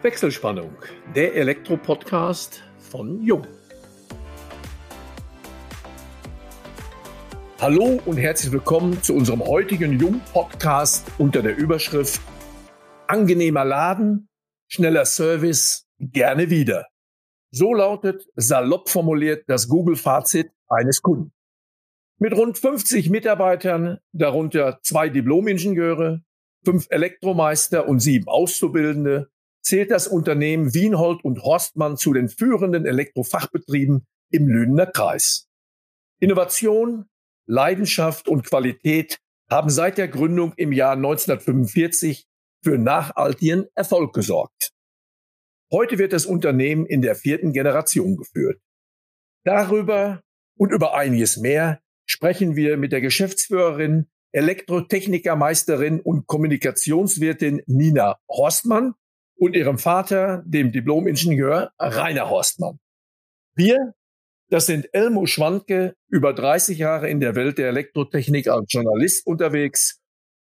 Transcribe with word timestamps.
Wechselspannung, 0.00 0.76
der 1.16 1.34
Elektro-Podcast 1.34 2.62
von 2.78 3.20
Jung. 3.20 3.44
Hallo 7.60 8.00
und 8.06 8.16
herzlich 8.16 8.52
willkommen 8.52 9.02
zu 9.02 9.16
unserem 9.16 9.42
heutigen 9.44 9.98
Jung-Podcast 9.98 11.10
unter 11.18 11.42
der 11.42 11.56
Überschrift 11.56 12.20
Angenehmer 13.08 13.64
Laden, 13.64 14.28
schneller 14.68 15.04
Service, 15.04 15.88
gerne 15.98 16.48
wieder. 16.48 16.86
So 17.50 17.74
lautet 17.74 18.24
salopp 18.36 18.90
formuliert 18.90 19.46
das 19.48 19.66
Google-Fazit 19.66 20.52
eines 20.68 21.02
Kunden. 21.02 21.32
Mit 22.20 22.34
rund 22.34 22.56
50 22.56 23.10
Mitarbeitern, 23.10 23.98
darunter 24.12 24.78
zwei 24.84 25.08
Diplomingenieure, 25.08 26.22
fünf 26.64 26.86
Elektromeister 26.88 27.88
und 27.88 27.98
sieben 27.98 28.28
Auszubildende, 28.28 29.28
zählt 29.68 29.90
das 29.90 30.08
Unternehmen 30.08 30.72
Wienhold 30.72 31.22
und 31.22 31.42
Horstmann 31.42 31.98
zu 31.98 32.14
den 32.14 32.30
führenden 32.30 32.86
Elektrofachbetrieben 32.86 34.06
im 34.30 34.48
Lünener 34.48 34.86
Kreis. 34.86 35.46
Innovation, 36.20 37.04
Leidenschaft 37.46 38.28
und 38.28 38.44
Qualität 38.44 39.18
haben 39.50 39.68
seit 39.68 39.98
der 39.98 40.08
Gründung 40.08 40.54
im 40.56 40.72
Jahr 40.72 40.92
1945 40.92 42.26
für 42.64 42.78
nachhaltigen 42.78 43.66
Erfolg 43.74 44.14
gesorgt. 44.14 44.72
Heute 45.70 45.98
wird 45.98 46.14
das 46.14 46.24
Unternehmen 46.24 46.86
in 46.86 47.02
der 47.02 47.14
vierten 47.14 47.52
Generation 47.52 48.16
geführt. 48.16 48.58
Darüber 49.44 50.22
und 50.56 50.72
über 50.72 50.94
einiges 50.94 51.36
mehr 51.36 51.82
sprechen 52.06 52.56
wir 52.56 52.78
mit 52.78 52.92
der 52.92 53.02
Geschäftsführerin, 53.02 54.08
Elektrotechnikermeisterin 54.32 56.00
und 56.00 56.26
Kommunikationswirtin 56.26 57.62
Nina 57.66 58.18
Horstmann 58.30 58.94
und 59.38 59.54
ihrem 59.54 59.78
Vater, 59.78 60.42
dem 60.46 60.72
Diplomingenieur 60.72 61.72
Rainer 61.78 62.28
Horstmann. 62.28 62.78
Wir, 63.54 63.94
das 64.50 64.66
sind 64.66 64.88
Elmo 64.92 65.26
Schwanke, 65.26 65.94
über 66.08 66.32
30 66.32 66.78
Jahre 66.78 67.08
in 67.08 67.20
der 67.20 67.34
Welt 67.34 67.58
der 67.58 67.68
Elektrotechnik 67.68 68.48
als 68.48 68.72
Journalist 68.72 69.26
unterwegs 69.26 70.00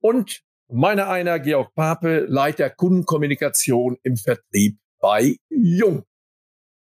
und 0.01 0.41
meiner 0.67 1.09
einer 1.09 1.39
Georg 1.39 1.73
Pape, 1.75 2.25
Leiter 2.27 2.69
Kundenkommunikation 2.69 3.97
im 4.03 4.17
Vertrieb 4.17 4.77
bei 4.99 5.37
Jung. 5.49 6.03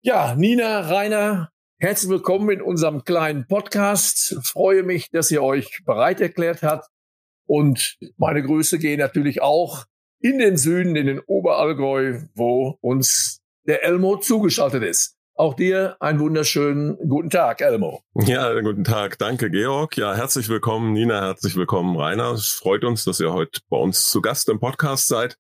Ja, 0.04 0.36
Nina, 0.36 0.82
Rainer, 0.82 1.52
herzlich 1.80 2.10
willkommen 2.10 2.50
in 2.50 2.62
unserem 2.62 3.04
kleinen 3.04 3.48
Podcast. 3.48 4.36
Ich 4.40 4.48
freue 4.48 4.84
mich, 4.84 5.10
dass 5.12 5.32
ihr 5.32 5.44
euch 5.44 5.82
bereit 5.86 6.22
erklärt 6.22 6.64
habt. 6.64 6.88
Und 7.48 7.98
meine 8.18 8.42
Grüße 8.42 8.80
gehen 8.80 9.00
natürlich 9.00 9.42
auch 9.42 9.86
in 10.22 10.38
den 10.38 10.58
Süden, 10.58 10.96
in 10.96 11.08
den 11.08 11.20
Oberallgäu, 11.20 12.20
wo 12.36 12.78
uns 12.82 13.42
der 13.68 13.84
Elmo 13.84 14.18
zugeschaltet 14.18 14.84
ist. 14.84 15.18
Auch 15.34 15.56
dir 15.56 15.96
einen 16.00 16.20
wunderschönen 16.20 16.98
guten 17.10 17.30
Tag, 17.30 17.62
Elmo. 17.62 18.04
Ja, 18.14 18.60
guten 18.62 18.84
Tag. 18.84 19.18
Danke, 19.18 19.50
Georg. 19.50 19.98
Ja, 19.98 20.14
herzlich 20.14 20.50
willkommen, 20.50 20.94
Nina. 20.94 21.22
Herzlich 21.22 21.56
willkommen, 21.56 21.98
Rainer. 21.98 22.34
Es 22.34 22.50
freut 22.50 22.84
uns, 22.84 23.06
dass 23.06 23.20
ihr 23.20 23.34
heute 23.34 23.62
bei 23.70 23.78
uns 23.78 24.10
zu 24.10 24.22
Gast 24.22 24.50
im 24.50 24.60
Podcast 24.60 25.08
seid. 25.08 25.38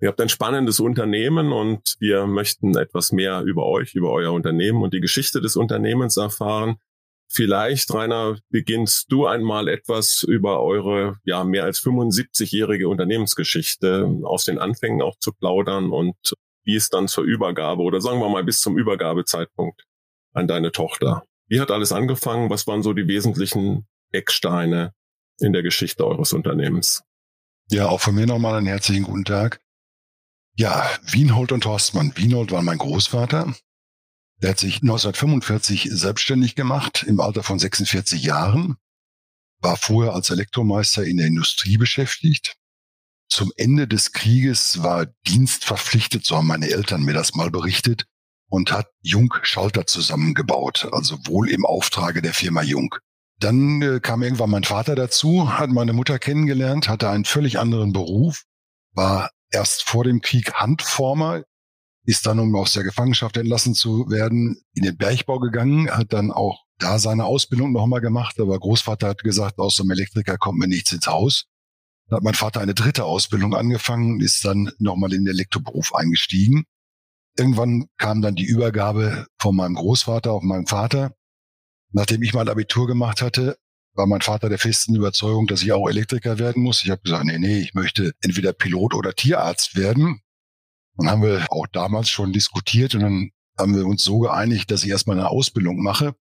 Ihr 0.00 0.08
habt 0.08 0.20
ein 0.20 0.28
spannendes 0.28 0.80
Unternehmen 0.80 1.52
und 1.52 1.96
wir 1.98 2.26
möchten 2.26 2.76
etwas 2.76 3.10
mehr 3.10 3.42
über 3.42 3.66
euch, 3.66 3.94
über 3.94 4.10
euer 4.10 4.32
Unternehmen 4.32 4.82
und 4.82 4.94
die 4.94 5.00
Geschichte 5.00 5.40
des 5.40 5.56
Unternehmens 5.56 6.16
erfahren. 6.16 6.76
Vielleicht, 7.34 7.92
Rainer, 7.94 8.38
beginnst 8.50 9.10
du 9.10 9.26
einmal 9.26 9.68
etwas 9.68 10.22
über 10.22 10.62
eure 10.62 11.16
ja 11.24 11.44
mehr 11.44 11.64
als 11.64 11.80
75-jährige 11.80 12.88
Unternehmensgeschichte 12.88 14.20
aus 14.24 14.44
den 14.44 14.58
Anfängen 14.58 15.00
auch 15.00 15.16
zu 15.18 15.32
plaudern 15.32 15.90
und 15.90 16.14
wie 16.64 16.76
es 16.76 16.90
dann 16.90 17.08
zur 17.08 17.24
Übergabe 17.24 17.82
oder 17.82 18.02
sagen 18.02 18.20
wir 18.20 18.28
mal 18.28 18.44
bis 18.44 18.60
zum 18.60 18.76
Übergabezeitpunkt 18.76 19.86
an 20.34 20.46
deine 20.46 20.72
Tochter. 20.72 21.24
Wie 21.48 21.58
hat 21.58 21.70
alles 21.70 21.92
angefangen? 21.92 22.50
Was 22.50 22.66
waren 22.66 22.82
so 22.82 22.92
die 22.92 23.08
wesentlichen 23.08 23.86
Ecksteine 24.12 24.92
in 25.38 25.54
der 25.54 25.62
Geschichte 25.62 26.06
eures 26.06 26.34
Unternehmens? 26.34 27.02
Ja, 27.70 27.88
auch 27.88 28.00
von 28.00 28.14
mir 28.14 28.26
nochmal 28.26 28.56
einen 28.56 28.66
herzlichen 28.66 29.04
guten 29.04 29.24
Tag. 29.24 29.58
Ja, 30.56 30.86
Wienhold 31.10 31.52
und 31.52 31.64
Horstmann. 31.64 32.12
Wienhold 32.14 32.52
war 32.52 32.60
mein 32.60 32.76
Großvater. 32.76 33.54
Der 34.42 34.50
hat 34.50 34.58
sich 34.58 34.82
1945 34.82 35.88
selbstständig 35.92 36.56
gemacht, 36.56 37.04
im 37.06 37.20
Alter 37.20 37.44
von 37.44 37.60
46 37.60 38.24
Jahren, 38.24 38.76
war 39.60 39.76
vorher 39.76 40.14
als 40.14 40.30
Elektromeister 40.30 41.04
in 41.04 41.18
der 41.18 41.28
Industrie 41.28 41.76
beschäftigt. 41.76 42.56
Zum 43.28 43.52
Ende 43.56 43.86
des 43.86 44.12
Krieges 44.12 44.82
war 44.82 45.06
Dienst 45.28 45.64
verpflichtet, 45.64 46.26
so 46.26 46.36
haben 46.36 46.48
meine 46.48 46.68
Eltern 46.68 47.02
mir 47.02 47.14
das 47.14 47.36
mal 47.36 47.52
berichtet, 47.52 48.06
und 48.50 48.72
hat 48.72 48.88
Jung 49.00 49.32
Schalter 49.42 49.86
zusammengebaut, 49.86 50.88
also 50.90 51.18
wohl 51.24 51.48
im 51.48 51.64
Auftrage 51.64 52.20
der 52.20 52.34
Firma 52.34 52.62
Jung. 52.62 52.96
Dann 53.38 53.80
äh, 53.80 54.00
kam 54.00 54.22
irgendwann 54.22 54.50
mein 54.50 54.64
Vater 54.64 54.96
dazu, 54.96 55.56
hat 55.56 55.70
meine 55.70 55.92
Mutter 55.92 56.18
kennengelernt, 56.18 56.88
hatte 56.88 57.08
einen 57.08 57.24
völlig 57.24 57.60
anderen 57.60 57.92
Beruf, 57.92 58.42
war 58.92 59.30
erst 59.50 59.84
vor 59.84 60.02
dem 60.02 60.20
Krieg 60.20 60.52
Handformer, 60.54 61.44
ist 62.04 62.26
dann, 62.26 62.38
um 62.38 62.54
aus 62.56 62.72
der 62.72 62.82
Gefangenschaft 62.82 63.36
entlassen 63.36 63.74
zu 63.74 64.10
werden, 64.10 64.60
in 64.74 64.82
den 64.82 64.96
Bergbau 64.96 65.38
gegangen, 65.38 65.90
hat 65.90 66.12
dann 66.12 66.30
auch 66.32 66.64
da 66.78 66.98
seine 66.98 67.24
Ausbildung 67.24 67.72
nochmal 67.72 68.00
gemacht. 68.00 68.40
Aber 68.40 68.58
Großvater 68.58 69.08
hat 69.08 69.22
gesagt, 69.22 69.58
aus 69.58 69.76
dem 69.76 69.90
Elektriker 69.90 70.36
kommt 70.36 70.58
mir 70.58 70.68
nichts 70.68 70.92
ins 70.92 71.06
Haus. 71.06 71.46
Da 72.08 72.16
hat 72.16 72.24
mein 72.24 72.34
Vater 72.34 72.60
eine 72.60 72.74
dritte 72.74 73.04
Ausbildung 73.04 73.54
angefangen, 73.54 74.20
ist 74.20 74.44
dann 74.44 74.72
nochmal 74.78 75.12
in 75.12 75.24
den 75.24 75.34
Elektroberuf 75.34 75.94
eingestiegen. 75.94 76.64
Irgendwann 77.38 77.86
kam 77.96 78.20
dann 78.20 78.34
die 78.34 78.44
Übergabe 78.44 79.26
von 79.38 79.56
meinem 79.56 79.74
Großvater 79.74 80.32
auf 80.32 80.42
meinen 80.42 80.66
Vater. 80.66 81.14
Nachdem 81.92 82.22
ich 82.22 82.34
mal 82.34 82.48
Abitur 82.48 82.86
gemacht 82.86 83.22
hatte, 83.22 83.56
war 83.94 84.06
mein 84.06 84.20
Vater 84.20 84.48
der 84.48 84.58
festen 84.58 84.94
Überzeugung, 84.94 85.46
dass 85.46 85.62
ich 85.62 85.72
auch 85.72 85.88
Elektriker 85.88 86.38
werden 86.38 86.62
muss. 86.62 86.82
Ich 86.82 86.90
habe 86.90 87.02
gesagt, 87.02 87.24
nee, 87.24 87.38
nee, 87.38 87.60
ich 87.60 87.74
möchte 87.74 88.12
entweder 88.20 88.52
Pilot 88.52 88.94
oder 88.94 89.14
Tierarzt 89.14 89.76
werden. 89.76 90.20
Dann 90.96 91.10
haben 91.10 91.22
wir 91.22 91.46
auch 91.50 91.66
damals 91.72 92.08
schon 92.10 92.32
diskutiert 92.32 92.94
und 92.94 93.00
dann 93.00 93.30
haben 93.58 93.74
wir 93.74 93.86
uns 93.86 94.02
so 94.02 94.18
geeinigt, 94.20 94.70
dass 94.70 94.84
ich 94.84 94.90
erstmal 94.90 95.18
eine 95.18 95.28
Ausbildung 95.28 95.82
mache, 95.82 96.14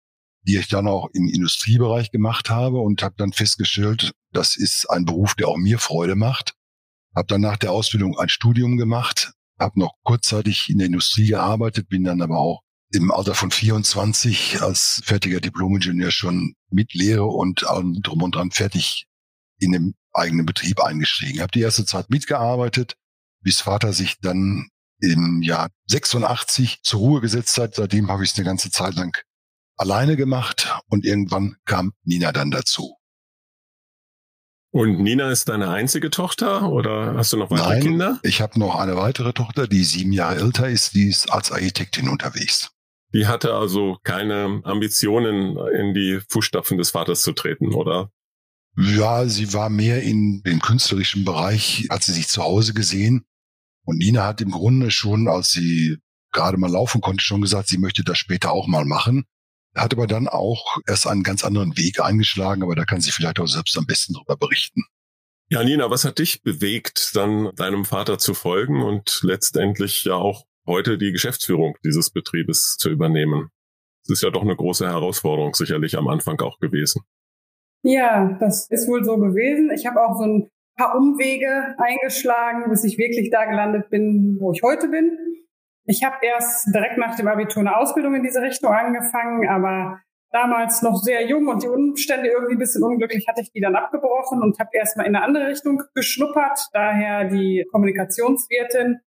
die 0.42 0.56
ich 0.56 0.68
dann 0.68 0.86
auch 0.86 1.08
im 1.12 1.28
Industriebereich 1.28 2.10
gemacht 2.10 2.50
habe 2.50 2.78
und 2.78 3.02
habe 3.02 3.14
dann 3.18 3.32
festgestellt, 3.32 4.12
das 4.32 4.56
ist 4.56 4.88
ein 4.90 5.04
Beruf, 5.04 5.34
der 5.34 5.48
auch 5.48 5.56
mir 5.56 5.78
Freude 5.78 6.14
macht. 6.14 6.54
Habe 7.14 7.26
dann 7.26 7.40
nach 7.40 7.56
der 7.56 7.72
Ausbildung 7.72 8.18
ein 8.18 8.28
Studium 8.28 8.76
gemacht, 8.76 9.32
habe 9.58 9.78
noch 9.78 9.94
kurzzeitig 10.04 10.68
in 10.68 10.78
der 10.78 10.86
Industrie 10.86 11.26
gearbeitet, 11.26 11.88
bin 11.88 12.04
dann 12.04 12.22
aber 12.22 12.38
auch 12.38 12.62
im 12.92 13.10
Alter 13.10 13.34
von 13.34 13.50
24 13.50 14.62
als 14.62 15.00
fertiger 15.04 15.40
Diplomingenieur 15.40 16.10
schon 16.10 16.54
mit 16.70 16.94
Lehre 16.94 17.26
und 17.26 17.62
drum 17.62 18.22
und 18.22 18.34
dran 18.34 18.50
fertig 18.50 19.06
in 19.58 19.72
dem 19.72 19.94
eigenen 20.12 20.46
Betrieb 20.46 20.80
eingestiegen. 20.80 21.40
Habe 21.40 21.52
die 21.52 21.60
erste 21.60 21.84
Zeit 21.84 22.10
mitgearbeitet, 22.10 22.96
bis 23.42 23.60
Vater 23.60 23.92
sich 23.92 24.18
dann 24.20 24.68
im 25.00 25.42
Jahr 25.42 25.68
86 25.86 26.82
zur 26.82 27.00
Ruhe 27.00 27.20
gesetzt 27.20 27.56
hat. 27.58 27.74
Seitdem 27.74 28.10
habe 28.10 28.24
ich 28.24 28.32
es 28.32 28.36
eine 28.36 28.44
ganze 28.44 28.70
Zeit 28.70 28.94
lang 28.94 29.16
alleine 29.76 30.16
gemacht 30.16 30.74
und 30.88 31.04
irgendwann 31.04 31.56
kam 31.64 31.92
Nina 32.04 32.32
dann 32.32 32.50
dazu. 32.50 32.96
Und 34.72 35.00
Nina 35.00 35.30
ist 35.30 35.48
deine 35.48 35.70
einzige 35.70 36.10
Tochter 36.10 36.70
oder 36.70 37.14
hast 37.16 37.32
du 37.32 37.36
noch 37.36 37.50
weitere 37.50 37.68
Nein, 37.70 37.82
Kinder? 37.82 38.20
Ich 38.22 38.40
habe 38.40 38.58
noch 38.58 38.76
eine 38.76 38.96
weitere 38.96 39.32
Tochter, 39.32 39.66
die 39.66 39.82
sieben 39.82 40.12
Jahre 40.12 40.36
älter 40.36 40.68
ist, 40.68 40.94
die 40.94 41.08
ist 41.08 41.32
als 41.32 41.50
Architektin 41.50 42.08
unterwegs. 42.08 42.70
Die 43.12 43.26
hatte 43.26 43.54
also 43.54 43.98
keine 44.04 44.60
Ambitionen, 44.62 45.56
in 45.76 45.94
die 45.94 46.20
Fußstapfen 46.28 46.78
des 46.78 46.90
Vaters 46.90 47.22
zu 47.22 47.32
treten, 47.32 47.74
oder? 47.74 48.12
Ja, 48.76 49.26
sie 49.26 49.52
war 49.52 49.68
mehr 49.68 50.02
in 50.02 50.42
dem 50.44 50.60
künstlerischen 50.60 51.24
Bereich, 51.24 51.88
hat 51.90 52.04
sie 52.04 52.12
sich 52.12 52.28
zu 52.28 52.42
Hause 52.44 52.72
gesehen. 52.72 53.24
Und 53.84 53.98
Nina 53.98 54.26
hat 54.26 54.40
im 54.40 54.50
Grunde 54.50 54.90
schon, 54.90 55.28
als 55.28 55.50
sie 55.50 55.98
gerade 56.32 56.58
mal 56.58 56.70
laufen 56.70 57.00
konnte, 57.00 57.24
schon 57.24 57.40
gesagt, 57.40 57.68
sie 57.68 57.78
möchte 57.78 58.04
das 58.04 58.18
später 58.18 58.52
auch 58.52 58.66
mal 58.66 58.84
machen. 58.84 59.24
Hat 59.74 59.92
aber 59.92 60.06
dann 60.06 60.28
auch 60.28 60.78
erst 60.86 61.06
einen 61.06 61.22
ganz 61.22 61.44
anderen 61.44 61.76
Weg 61.76 62.00
eingeschlagen, 62.00 62.62
aber 62.62 62.74
da 62.74 62.84
kann 62.84 63.00
sie 63.00 63.12
vielleicht 63.12 63.38
auch 63.38 63.46
selbst 63.46 63.76
am 63.78 63.86
besten 63.86 64.14
darüber 64.14 64.36
berichten. 64.36 64.82
Ja, 65.48 65.64
Nina, 65.64 65.90
was 65.90 66.04
hat 66.04 66.18
dich 66.18 66.42
bewegt, 66.42 67.16
dann 67.16 67.50
deinem 67.56 67.84
Vater 67.84 68.18
zu 68.18 68.34
folgen 68.34 68.82
und 68.82 69.20
letztendlich 69.22 70.04
ja 70.04 70.14
auch 70.14 70.44
heute 70.66 70.98
die 70.98 71.12
Geschäftsführung 71.12 71.76
dieses 71.84 72.10
Betriebes 72.10 72.76
zu 72.78 72.88
übernehmen? 72.88 73.50
Das 74.04 74.18
ist 74.18 74.22
ja 74.22 74.30
doch 74.30 74.42
eine 74.42 74.56
große 74.56 74.86
Herausforderung 74.86 75.54
sicherlich 75.54 75.98
am 75.98 76.08
Anfang 76.08 76.40
auch 76.40 76.58
gewesen. 76.58 77.02
Ja, 77.82 78.36
das 78.38 78.68
ist 78.70 78.88
wohl 78.88 79.04
so 79.04 79.16
gewesen. 79.16 79.70
Ich 79.74 79.86
habe 79.86 80.00
auch 80.00 80.18
so 80.18 80.24
ein 80.24 80.50
paar 80.76 80.96
Umwege 80.96 81.74
eingeschlagen, 81.78 82.70
bis 82.70 82.84
ich 82.84 82.98
wirklich 82.98 83.30
da 83.30 83.44
gelandet 83.44 83.90
bin, 83.90 84.36
wo 84.40 84.52
ich 84.52 84.62
heute 84.62 84.88
bin. 84.88 85.18
Ich 85.84 86.04
habe 86.04 86.16
erst 86.22 86.74
direkt 86.74 86.98
nach 86.98 87.16
dem 87.16 87.28
Abitur 87.28 87.60
eine 87.60 87.76
Ausbildung 87.76 88.14
in 88.14 88.22
diese 88.22 88.40
Richtung 88.40 88.70
angefangen, 88.70 89.48
aber 89.48 90.00
damals 90.30 90.82
noch 90.82 90.96
sehr 90.96 91.26
jung 91.26 91.48
und 91.48 91.62
die 91.62 91.68
Umstände 91.68 92.28
irgendwie 92.28 92.54
ein 92.54 92.58
bisschen 92.58 92.84
unglücklich, 92.84 93.26
hatte 93.28 93.40
ich 93.40 93.50
die 93.52 93.60
dann 93.60 93.74
abgebrochen 93.74 94.42
und 94.42 94.58
habe 94.58 94.70
erstmal 94.72 95.06
in 95.06 95.16
eine 95.16 95.24
andere 95.24 95.48
Richtung 95.48 95.82
geschnuppert, 95.94 96.68
daher 96.72 97.24
die 97.24 97.66
Kommunikationswirtin 97.72 99.00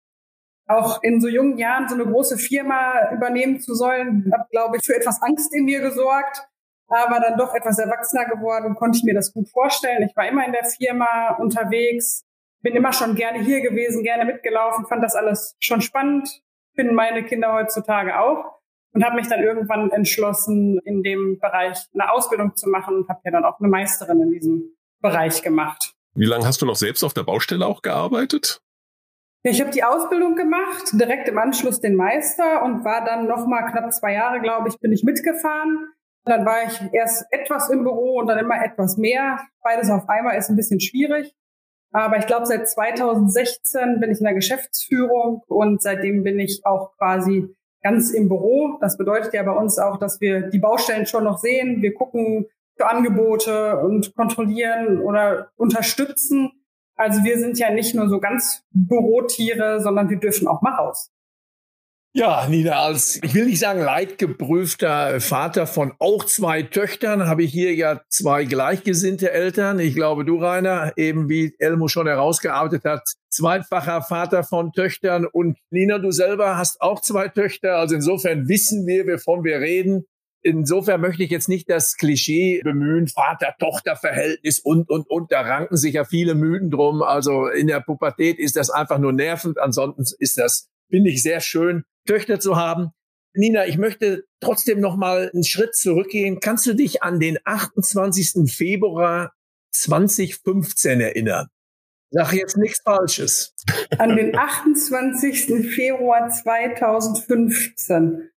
auch 0.66 1.02
in 1.02 1.20
so 1.20 1.28
jungen 1.28 1.58
Jahren 1.58 1.88
so 1.88 1.96
eine 1.96 2.06
große 2.06 2.38
Firma 2.38 3.12
übernehmen 3.12 3.60
zu 3.60 3.74
sollen, 3.74 4.30
hat, 4.32 4.48
glaube 4.50 4.76
ich, 4.76 4.84
für 4.84 4.96
etwas 4.96 5.20
Angst 5.20 5.52
in 5.54 5.64
mir 5.64 5.80
gesorgt, 5.80 6.48
aber 6.90 7.20
dann 7.20 7.38
doch 7.38 7.54
etwas 7.54 7.78
erwachsener 7.78 8.26
geworden 8.26 8.66
und 8.66 8.74
konnte 8.74 8.98
ich 8.98 9.04
mir 9.04 9.14
das 9.14 9.32
gut 9.32 9.48
vorstellen. 9.48 10.02
Ich 10.02 10.16
war 10.16 10.28
immer 10.28 10.44
in 10.44 10.52
der 10.52 10.64
Firma 10.64 11.36
unterwegs, 11.38 12.24
bin 12.62 12.74
immer 12.74 12.92
schon 12.92 13.14
gerne 13.14 13.38
hier 13.40 13.62
gewesen, 13.62 14.02
gerne 14.02 14.24
mitgelaufen, 14.24 14.86
fand 14.86 15.02
das 15.02 15.14
alles 15.14 15.56
schon 15.60 15.80
spannend, 15.80 16.42
finden 16.74 16.94
meine 16.94 17.24
Kinder 17.24 17.52
heutzutage 17.52 18.18
auch 18.18 18.60
und 18.92 19.04
habe 19.04 19.16
mich 19.16 19.28
dann 19.28 19.42
irgendwann 19.42 19.90
entschlossen, 19.90 20.78
in 20.84 21.02
dem 21.02 21.38
Bereich 21.40 21.78
eine 21.94 22.12
Ausbildung 22.12 22.56
zu 22.56 22.68
machen 22.68 22.96
und 22.96 23.08
habe 23.08 23.20
ja 23.24 23.30
dann 23.30 23.44
auch 23.44 23.60
eine 23.60 23.68
Meisterin 23.68 24.20
in 24.20 24.30
diesem 24.30 24.76
Bereich 25.00 25.42
gemacht. 25.42 25.94
Wie 26.14 26.26
lange 26.26 26.44
hast 26.44 26.60
du 26.60 26.66
noch 26.66 26.76
selbst 26.76 27.04
auf 27.04 27.14
der 27.14 27.22
Baustelle 27.22 27.66
auch 27.66 27.82
gearbeitet? 27.82 28.60
Ja, 29.42 29.52
ich 29.52 29.60
habe 29.60 29.70
die 29.70 29.84
Ausbildung 29.84 30.34
gemacht, 30.34 30.90
direkt 30.92 31.28
im 31.28 31.38
Anschluss 31.38 31.80
den 31.80 31.94
Meister 31.94 32.62
und 32.62 32.84
war 32.84 33.04
dann 33.04 33.26
noch 33.26 33.46
mal 33.46 33.62
knapp 33.70 33.92
zwei 33.92 34.12
Jahre, 34.12 34.40
glaube 34.40 34.68
ich, 34.68 34.78
bin 34.80 34.92
ich 34.92 35.02
mitgefahren. 35.02 35.88
Dann 36.24 36.44
war 36.44 36.64
ich 36.66 36.80
erst 36.92 37.24
etwas 37.30 37.70
im 37.70 37.82
Büro 37.82 38.18
und 38.18 38.26
dann 38.26 38.38
immer 38.38 38.62
etwas 38.62 38.96
mehr. 38.96 39.40
Beides 39.62 39.90
auf 39.90 40.08
einmal 40.08 40.36
ist 40.36 40.50
ein 40.50 40.56
bisschen 40.56 40.80
schwierig. 40.80 41.34
Aber 41.92 42.18
ich 42.18 42.26
glaube, 42.26 42.46
seit 42.46 42.68
2016 42.68 43.98
bin 44.00 44.10
ich 44.10 44.18
in 44.18 44.24
der 44.24 44.34
Geschäftsführung 44.34 45.42
und 45.48 45.82
seitdem 45.82 46.22
bin 46.22 46.38
ich 46.38 46.60
auch 46.64 46.96
quasi 46.96 47.48
ganz 47.82 48.10
im 48.10 48.28
Büro. 48.28 48.78
Das 48.80 48.96
bedeutet 48.96 49.32
ja 49.34 49.42
bei 49.42 49.52
uns 49.52 49.78
auch, 49.78 49.98
dass 49.98 50.20
wir 50.20 50.42
die 50.42 50.58
Baustellen 50.58 51.06
schon 51.06 51.24
noch 51.24 51.38
sehen. 51.38 51.82
Wir 51.82 51.94
gucken 51.94 52.46
für 52.76 52.88
Angebote 52.88 53.78
und 53.78 54.14
kontrollieren 54.14 55.00
oder 55.00 55.50
unterstützen. 55.56 56.52
Also 56.96 57.24
wir 57.24 57.38
sind 57.38 57.58
ja 57.58 57.70
nicht 57.70 57.94
nur 57.94 58.08
so 58.08 58.20
ganz 58.20 58.62
Bürotiere, 58.70 59.80
sondern 59.80 60.10
wir 60.10 60.18
dürfen 60.18 60.46
auch 60.46 60.62
mal 60.62 60.74
raus. 60.74 61.10
Ja, 62.12 62.48
Nina, 62.48 62.72
als, 62.72 63.20
ich 63.22 63.34
will 63.34 63.46
nicht 63.46 63.60
sagen 63.60 63.80
leidgeprüfter 63.80 65.20
Vater 65.20 65.68
von 65.68 65.92
auch 66.00 66.24
zwei 66.24 66.64
Töchtern, 66.64 67.28
habe 67.28 67.44
ich 67.44 67.52
hier 67.52 67.72
ja 67.76 68.00
zwei 68.08 68.46
gleichgesinnte 68.46 69.30
Eltern. 69.30 69.78
Ich 69.78 69.94
glaube, 69.94 70.24
du, 70.24 70.38
Rainer, 70.38 70.92
eben 70.96 71.28
wie 71.28 71.54
Elmo 71.60 71.86
schon 71.86 72.08
herausgearbeitet 72.08 72.84
hat, 72.84 73.02
zweifacher 73.28 74.02
Vater 74.02 74.42
von 74.42 74.72
Töchtern. 74.72 75.24
Und 75.24 75.58
Nina, 75.70 75.98
du 75.98 76.10
selber 76.10 76.56
hast 76.56 76.80
auch 76.80 77.00
zwei 77.00 77.28
Töchter. 77.28 77.76
Also 77.76 77.94
insofern 77.94 78.48
wissen 78.48 78.88
wir, 78.88 79.06
wovon 79.06 79.44
wir 79.44 79.60
reden. 79.60 80.04
Insofern 80.42 81.00
möchte 81.02 81.22
ich 81.22 81.30
jetzt 81.30 81.48
nicht 81.48 81.70
das 81.70 81.96
Klischee 81.96 82.60
bemühen, 82.64 83.06
Vater-Tochter-Verhältnis 83.06 84.58
und, 84.58 84.90
und, 84.90 85.08
und. 85.08 85.30
Da 85.30 85.42
ranken 85.42 85.76
sich 85.76 85.94
ja 85.94 86.04
viele 86.04 86.34
Mythen 86.34 86.72
drum. 86.72 87.02
Also 87.02 87.46
in 87.46 87.68
der 87.68 87.78
Pubertät 87.78 88.40
ist 88.40 88.56
das 88.56 88.68
einfach 88.68 88.98
nur 88.98 89.12
nervend. 89.12 89.60
Ansonsten 89.60 90.02
ist 90.18 90.38
das, 90.38 90.68
finde 90.90 91.10
ich, 91.10 91.22
sehr 91.22 91.38
schön. 91.38 91.84
Töchter 92.06 92.40
zu 92.40 92.56
haben. 92.56 92.90
Nina, 93.34 93.66
ich 93.66 93.78
möchte 93.78 94.24
trotzdem 94.40 94.80
noch 94.80 94.96
mal 94.96 95.30
einen 95.32 95.44
Schritt 95.44 95.74
zurückgehen. 95.76 96.40
Kannst 96.40 96.66
du 96.66 96.74
dich 96.74 97.02
an 97.02 97.20
den 97.20 97.38
28. 97.44 98.50
Februar 98.52 99.32
2015 99.72 101.00
erinnern? 101.00 101.46
Sag 102.12 102.32
jetzt 102.32 102.56
nichts 102.56 102.80
Falsches. 102.82 103.54
An 103.98 104.16
den 104.16 104.36
28. 104.36 105.70
Februar 105.72 106.28
2015. 106.28 108.30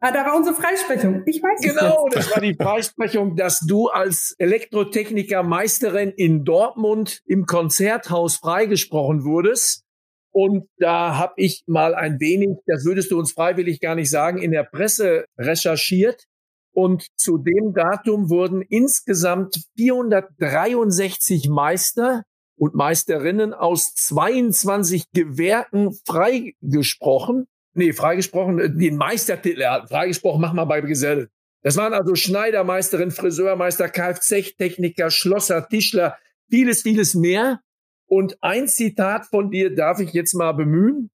Ah, 0.00 0.12
da 0.12 0.24
war 0.26 0.36
unsere 0.36 0.54
Freisprechung. 0.54 1.22
Ich 1.26 1.42
weiß 1.42 1.58
es 1.60 1.74
Genau, 1.74 2.06
jetzt. 2.06 2.16
das 2.16 2.30
war 2.32 2.40
die 2.40 2.54
Freisprechung, 2.54 3.36
dass 3.36 3.60
du 3.60 3.88
als 3.88 4.34
Elektrotechniker 4.38 5.42
Meisterin 5.42 6.10
in 6.10 6.44
Dortmund 6.44 7.22
im 7.26 7.46
Konzerthaus 7.46 8.36
freigesprochen 8.36 9.24
wurdest. 9.24 9.84
Und 10.32 10.68
da 10.78 11.16
habe 11.16 11.34
ich 11.36 11.64
mal 11.66 11.94
ein 11.94 12.20
wenig, 12.20 12.58
das 12.66 12.84
würdest 12.84 13.10
du 13.10 13.18
uns 13.18 13.32
freiwillig 13.32 13.80
gar 13.80 13.94
nicht 13.94 14.10
sagen, 14.10 14.38
in 14.38 14.52
der 14.52 14.64
Presse 14.64 15.24
recherchiert. 15.38 16.24
Und 16.72 17.06
zu 17.16 17.38
dem 17.38 17.72
Datum 17.74 18.30
wurden 18.30 18.62
insgesamt 18.62 19.64
463 19.76 21.48
Meister 21.48 22.22
und 22.56 22.74
Meisterinnen 22.74 23.54
aus 23.54 23.94
22 23.94 25.10
Gewerken 25.12 25.96
freigesprochen. 26.06 27.46
Nee, 27.74 27.92
freigesprochen, 27.92 28.78
den 28.78 28.96
Meistertitel, 28.96 29.60
ja, 29.60 29.86
freigesprochen, 29.86 30.40
mach 30.40 30.52
mal 30.52 30.64
bei 30.64 30.80
Gesell. 30.80 31.28
Das 31.62 31.76
waren 31.76 31.94
also 31.94 32.14
Schneidermeisterin, 32.14 33.10
Friseurmeister, 33.10 33.88
Kfz-Techniker, 33.88 35.10
Schlosser, 35.10 35.68
Tischler, 35.68 36.16
vieles, 36.50 36.82
vieles 36.82 37.14
mehr. 37.14 37.60
Und 38.08 38.38
ein 38.42 38.68
Zitat 38.68 39.26
von 39.26 39.50
dir 39.50 39.74
darf 39.74 40.00
ich 40.00 40.12
jetzt 40.12 40.34
mal 40.34 40.52
bemühen. 40.52 41.10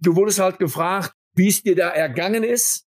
Du 0.00 0.16
wurdest 0.16 0.40
halt 0.40 0.58
gefragt, 0.58 1.14
wie 1.34 1.48
es 1.48 1.62
dir 1.62 1.76
da 1.76 1.88
ergangen 1.88 2.42
ist. 2.42 2.86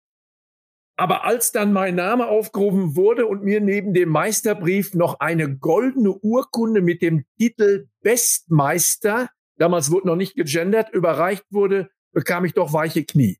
Aber 0.96 1.26
als 1.26 1.52
dann 1.52 1.74
mein 1.74 1.96
Name 1.96 2.28
aufgerufen 2.28 2.96
wurde 2.96 3.26
und 3.26 3.44
mir 3.44 3.60
neben 3.60 3.94
dem 3.94 4.10
Meisterbrief 4.10 4.94
noch 4.94 5.20
eine 5.20 5.58
goldene 5.58 6.14
Urkunde 6.14 6.82
mit 6.82 7.02
dem 7.02 7.26
Titel 7.38 7.88
Bestmeister, 8.02 9.30
damals 9.58 9.92
wurde 9.92 10.08
noch 10.08 10.16
nicht 10.16 10.36
gegendert, 10.36 10.94
überreicht 10.94 11.46
wurde, 11.50 11.90
bekam 12.14 12.46
ich 12.46 12.54
doch 12.54 12.74
weiche 12.74 13.04
Knie. 13.04 13.40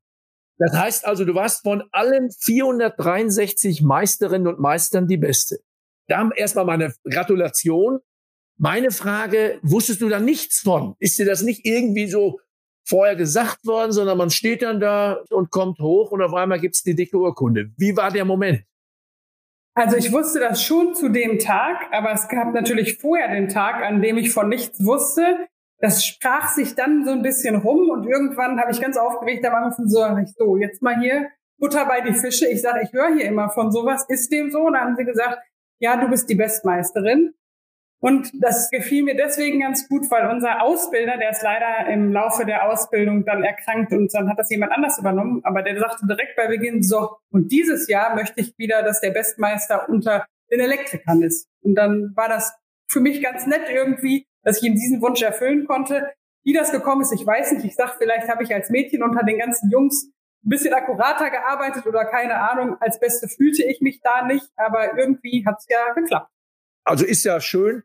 Das 0.58 0.72
heißt 0.76 1.06
also, 1.06 1.24
du 1.24 1.34
warst 1.34 1.62
von 1.62 1.84
allen 1.92 2.30
463 2.30 3.82
Meisterinnen 3.82 4.48
und 4.48 4.60
Meistern 4.60 5.06
die 5.06 5.16
Beste. 5.16 5.58
Da 6.08 6.28
erstmal 6.36 6.64
meine 6.64 6.92
Gratulation. 7.08 8.00
Meine 8.56 8.90
Frage, 8.90 9.58
wusstest 9.62 10.00
du 10.00 10.08
da 10.08 10.20
nichts 10.20 10.60
von? 10.60 10.94
Ist 11.00 11.18
dir 11.18 11.26
das 11.26 11.42
nicht 11.42 11.64
irgendwie 11.64 12.06
so 12.06 12.40
vorher 12.86 13.16
gesagt 13.16 13.66
worden, 13.66 13.92
sondern 13.92 14.18
man 14.18 14.30
steht 14.30 14.62
dann 14.62 14.78
da 14.78 15.22
und 15.30 15.50
kommt 15.50 15.78
hoch 15.80 16.12
und 16.12 16.22
auf 16.22 16.34
einmal 16.34 16.60
gibt's 16.60 16.82
die 16.82 16.94
dicke 16.94 17.16
Urkunde. 17.16 17.70
Wie 17.76 17.96
war 17.96 18.10
der 18.10 18.24
Moment? 18.24 18.62
Also 19.76 19.96
ich 19.96 20.12
wusste 20.12 20.38
das 20.38 20.62
schon 20.62 20.94
zu 20.94 21.08
dem 21.08 21.38
Tag, 21.40 21.88
aber 21.90 22.12
es 22.12 22.28
gab 22.28 22.54
natürlich 22.54 22.98
vorher 22.98 23.28
den 23.34 23.48
Tag, 23.48 23.82
an 23.82 24.00
dem 24.02 24.18
ich 24.18 24.32
von 24.32 24.48
nichts 24.48 24.84
wusste. 24.84 25.48
Das 25.80 26.06
sprach 26.06 26.48
sich 26.48 26.76
dann 26.76 27.04
so 27.04 27.10
ein 27.10 27.22
bisschen 27.22 27.56
rum 27.56 27.90
und 27.90 28.06
irgendwann 28.06 28.60
habe 28.60 28.70
ich 28.70 28.80
ganz 28.80 28.96
aufgeregt 28.96 29.44
am 29.44 29.54
Anfang 29.54 29.88
so, 29.88 30.00
so, 30.38 30.56
jetzt 30.56 30.80
mal 30.80 31.00
hier 31.00 31.28
Butter 31.58 31.86
bei 31.86 32.00
die 32.02 32.14
Fische. 32.14 32.46
Ich 32.46 32.62
sage, 32.62 32.82
ich 32.84 32.92
höre 32.92 33.14
hier 33.14 33.24
immer 33.24 33.50
von 33.50 33.72
sowas. 33.72 34.04
Ist 34.08 34.30
dem 34.30 34.50
so? 34.50 34.60
Und 34.60 34.74
dann 34.74 34.82
haben 34.82 34.96
sie 34.96 35.04
gesagt, 35.04 35.38
ja, 35.80 35.96
du 35.96 36.08
bist 36.08 36.28
die 36.30 36.36
Bestmeisterin. 36.36 37.34
Und 38.04 38.32
das 38.34 38.70
gefiel 38.70 39.02
mir 39.02 39.16
deswegen 39.16 39.60
ganz 39.60 39.88
gut, 39.88 40.10
weil 40.10 40.28
unser 40.28 40.62
Ausbilder, 40.62 41.16
der 41.16 41.30
ist 41.30 41.42
leider 41.42 41.90
im 41.90 42.12
Laufe 42.12 42.44
der 42.44 42.68
Ausbildung 42.68 43.24
dann 43.24 43.42
erkrankt 43.42 43.94
und 43.94 44.12
dann 44.12 44.28
hat 44.28 44.38
das 44.38 44.50
jemand 44.50 44.72
anders 44.72 44.98
übernommen, 44.98 45.40
aber 45.42 45.62
der 45.62 45.80
sagte 45.80 46.06
direkt 46.06 46.36
bei 46.36 46.46
Beginn, 46.46 46.82
so, 46.82 47.16
und 47.30 47.50
dieses 47.50 47.88
Jahr 47.88 48.14
möchte 48.14 48.42
ich 48.42 48.58
wieder, 48.58 48.82
dass 48.82 49.00
der 49.00 49.08
Bestmeister 49.08 49.88
unter 49.88 50.26
den 50.50 50.60
Elektrikern 50.60 51.22
ist. 51.22 51.48
Und 51.62 51.76
dann 51.76 52.12
war 52.14 52.28
das 52.28 52.54
für 52.88 53.00
mich 53.00 53.22
ganz 53.22 53.46
nett 53.46 53.70
irgendwie, 53.72 54.26
dass 54.42 54.58
ich 54.58 54.64
ihm 54.64 54.74
diesen 54.74 55.00
Wunsch 55.00 55.22
erfüllen 55.22 55.64
konnte. 55.64 56.12
Wie 56.42 56.52
das 56.52 56.72
gekommen 56.72 57.00
ist, 57.00 57.12
ich 57.12 57.26
weiß 57.26 57.52
nicht. 57.52 57.64
Ich 57.64 57.74
sag, 57.74 57.96
vielleicht 57.96 58.28
habe 58.28 58.42
ich 58.42 58.52
als 58.52 58.68
Mädchen 58.68 59.02
unter 59.02 59.24
den 59.24 59.38
ganzen 59.38 59.70
Jungs 59.70 60.10
ein 60.44 60.50
bisschen 60.50 60.74
akkurater 60.74 61.30
gearbeitet 61.30 61.86
oder 61.86 62.04
keine 62.04 62.34
Ahnung. 62.50 62.76
Als 62.80 63.00
Beste 63.00 63.28
fühlte 63.28 63.64
ich 63.64 63.80
mich 63.80 64.02
da 64.02 64.26
nicht, 64.26 64.50
aber 64.56 64.98
irgendwie 64.98 65.46
hat's 65.46 65.64
ja 65.70 65.94
geklappt. 65.94 66.30
Also 66.84 67.06
ist 67.06 67.24
ja 67.24 67.40
schön, 67.40 67.82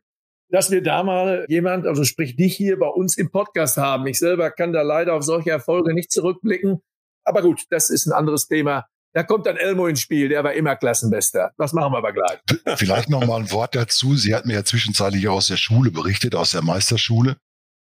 dass 0.50 0.70
wir 0.70 0.82
da 0.82 1.02
mal 1.02 1.44
jemand, 1.48 1.86
also 1.86 2.04
sprich 2.04 2.36
dich 2.36 2.56
hier 2.56 2.78
bei 2.78 2.88
uns 2.88 3.16
im 3.16 3.30
Podcast 3.30 3.76
haben. 3.76 4.06
Ich 4.06 4.18
selber 4.18 4.50
kann 4.50 4.72
da 4.72 4.82
leider 4.82 5.14
auf 5.14 5.22
solche 5.22 5.50
Erfolge 5.50 5.94
nicht 5.94 6.10
zurückblicken. 6.10 6.80
Aber 7.24 7.42
gut, 7.42 7.62
das 7.70 7.90
ist 7.90 8.06
ein 8.06 8.12
anderes 8.12 8.48
Thema. 8.48 8.86
Da 9.12 9.24
kommt 9.24 9.46
dann 9.46 9.56
Elmo 9.56 9.86
ins 9.88 10.00
Spiel, 10.00 10.28
der 10.28 10.44
war 10.44 10.52
immer 10.52 10.76
Klassenbester. 10.76 11.52
Das 11.58 11.72
machen 11.72 11.92
wir 11.92 11.98
aber 11.98 12.12
gleich. 12.12 12.38
Vielleicht 12.78 13.10
noch 13.10 13.26
mal 13.26 13.40
ein 13.40 13.50
Wort 13.50 13.74
dazu. 13.74 14.16
Sie 14.16 14.34
hat 14.34 14.46
mir 14.46 14.54
ja 14.54 14.64
zwischenzeitlich 14.64 15.28
aus 15.28 15.48
der 15.48 15.56
Schule 15.56 15.90
berichtet, 15.90 16.34
aus 16.34 16.52
der 16.52 16.62
Meisterschule. 16.62 17.36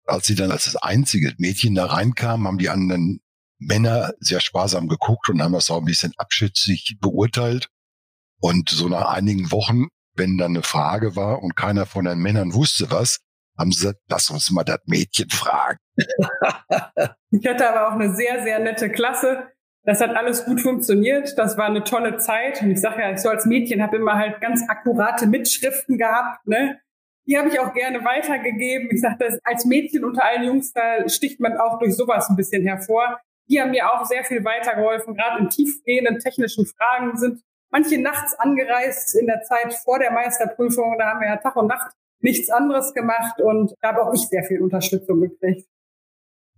Als 0.06 0.28
sie 0.28 0.36
dann 0.36 0.52
als 0.52 0.66
das 0.66 0.76
einzige 0.78 1.34
Mädchen 1.38 1.76
da 1.76 1.88
reinkam, 1.88 2.48
haben 2.48 2.60
die 2.60 2.70
anderen 2.70 3.20
Männer 3.60 4.14
sehr 4.20 4.40
sparsam 4.40 4.88
geguckt 4.88 5.30
und 5.30 5.42
haben 5.42 5.54
das 5.54 5.72
auch 5.72 5.80
ein 5.80 5.86
bisschen 5.86 6.14
abschätzig 6.18 6.98
beurteilt. 7.02 7.68
Und 8.40 8.70
so 8.70 8.88
nach 8.88 9.10
einigen 9.10 9.52
Wochen 9.52 9.88
wenn 10.18 10.38
dann 10.38 10.52
eine 10.52 10.64
Frage 10.64 11.16
war 11.16 11.42
und 11.44 11.56
keiner 11.56 11.86
von 11.86 12.06
den 12.06 12.20
Männern 12.20 12.54
wusste 12.54 12.92
was, 12.92 13.20
haben 13.58 13.72
sie 13.72 13.82
gesagt, 13.82 14.00
lass 14.10 14.30
uns 14.30 14.52
mal 14.52 14.64
das 14.64 14.80
Mädchen 14.86 15.30
fragen. 15.30 15.80
ich 17.32 17.48
hatte 17.48 17.70
aber 17.70 17.88
auch 17.88 18.00
eine 18.00 18.14
sehr, 18.14 18.44
sehr 18.44 18.60
nette 18.60 18.92
Klasse. 18.92 19.48
Das 19.84 20.02
hat 20.02 20.16
alles 20.16 20.46
gut 20.46 20.62
funktioniert. 20.62 21.38
Das 21.38 21.58
war 21.58 21.66
eine 21.66 21.84
tolle 21.84 22.18
Zeit. 22.18 22.62
Und 22.62 22.72
ich 22.72 22.82
sage 22.82 23.02
ja, 23.02 23.12
ich 23.12 23.20
so 23.20 23.30
als 23.30 23.46
Mädchen 23.46 23.82
habe 23.82 23.98
immer 23.98 24.16
halt 24.16 24.42
ganz 24.42 24.68
akkurate 24.68 25.28
Mitschriften 25.28 25.98
gehabt. 25.98 26.46
Ne? 26.46 26.80
Die 27.26 27.38
habe 27.38 27.48
ich 27.50 27.60
auch 27.60 27.74
gerne 27.74 28.04
weitergegeben. 28.04 28.90
Ich 28.92 29.02
sage, 29.02 29.40
als 29.44 29.66
Mädchen 29.66 30.04
unter 30.04 30.26
allen 30.26 30.44
Jungs, 30.44 30.74
da 30.74 31.08
sticht 31.08 31.40
man 31.40 31.58
auch 31.58 31.80
durch 31.80 31.96
sowas 31.96 32.30
ein 32.30 32.36
bisschen 32.36 32.64
hervor. 32.64 33.20
Die 33.50 33.62
haben 33.62 33.72
mir 33.72 33.92
auch 33.92 34.06
sehr 34.06 34.24
viel 34.24 34.44
weitergeholfen. 34.44 35.16
Gerade 35.16 35.40
in 35.40 35.50
tiefgehenden 35.50 36.20
technischen 36.20 36.66
Fragen 36.66 37.18
sind 37.18 37.42
manche 37.70 38.02
nachts 38.02 38.34
angereist 38.36 39.16
in 39.16 39.28
der 39.28 39.42
Zeit 39.44 39.74
vor 39.74 40.00
der 40.00 40.12
Meisterprüfung. 40.12 40.98
Da 40.98 41.12
haben 41.12 41.22
wir 41.22 41.28
ja 41.28 41.38
Tag 41.38 41.56
und 41.56 41.68
Nacht 41.68 41.92
nichts 42.20 42.50
anderes 42.50 42.94
gemacht 42.94 43.40
und 43.42 43.74
da 43.82 43.90
habe 43.90 44.04
auch 44.04 44.14
ich 44.14 44.28
sehr 44.28 44.44
viel 44.44 44.62
Unterstützung 44.62 45.22
gekriegt. 45.22 45.68